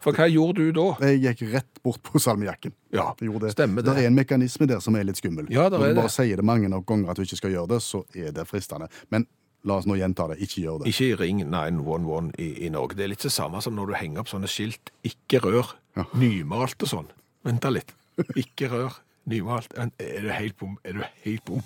For 0.03 0.13
hva 0.19 0.27
gjorde 0.29 0.67
du 0.67 0.75
da? 0.75 0.89
Jeg 1.07 1.23
gikk 1.23 1.47
rett 1.55 1.81
bort 1.87 2.03
på 2.05 2.19
salmiakken. 2.21 2.75
Ja, 2.93 3.13
Det 3.17 3.55
stemmer 3.55 3.81
det. 3.81 3.95
Det 3.95 4.03
er 4.03 4.11
en 4.11 4.19
mekanisme 4.19 4.67
der 4.69 4.83
som 4.83 4.95
er 4.99 5.07
litt 5.07 5.17
skummel. 5.23 5.47
Ja, 5.49 5.69
der 5.71 5.79
Når 5.79 5.85
er 5.87 5.95
du 5.95 6.01
bare 6.03 6.11
det. 6.11 6.17
sier 6.19 6.35
det 6.35 6.45
mange 6.45 6.69
nok 6.69 6.85
ganger 6.85 7.11
at 7.11 7.17
du 7.17 7.23
ikke 7.23 7.39
skal 7.39 7.55
gjøre 7.55 7.71
det, 7.77 7.81
så 7.87 8.03
er 8.13 8.35
det 8.35 8.45
fristende. 8.51 8.91
Men 9.09 9.25
la 9.63 9.79
oss 9.79 9.87
nå 9.89 9.97
gjenta 9.97 10.27
det. 10.31 10.39
Ikke 10.43 10.63
gjør 10.63 10.83
det. 10.83 10.93
Ikke 10.93 11.17
ring 11.23 11.41
911 11.43 12.31
i, 12.37 12.49
i 12.67 12.71
Norge. 12.73 12.97
Det 12.97 13.07
er 13.07 13.13
litt 13.13 13.25
det 13.25 13.33
samme 13.33 13.61
som 13.63 13.75
når 13.77 13.91
du 13.91 13.97
henger 13.99 14.23
opp 14.23 14.31
sånne 14.31 14.49
skilt 14.51 14.91
'ikke 15.03 15.41
rør', 15.43 15.75
nymalt 16.13 16.81
og 16.83 16.93
sånn. 16.93 17.11
Vent 17.47 17.67
litt. 17.71 17.93
Ikke 18.35 18.69
rør, 18.71 19.01
nymalt. 19.29 19.73
Er 19.77 20.21
du 20.21 20.31
helt 20.33 20.57
bom? 20.57 20.77
Er 20.83 20.93
du 20.93 21.03
helt 21.25 21.45
bom? 21.45 21.61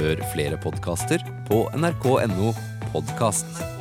Hør 0.00 0.22
flere 0.32 0.56
podkaster 0.60 1.20
på 1.48 1.66
nrk.no 1.76 2.54
podkast. 2.92 3.79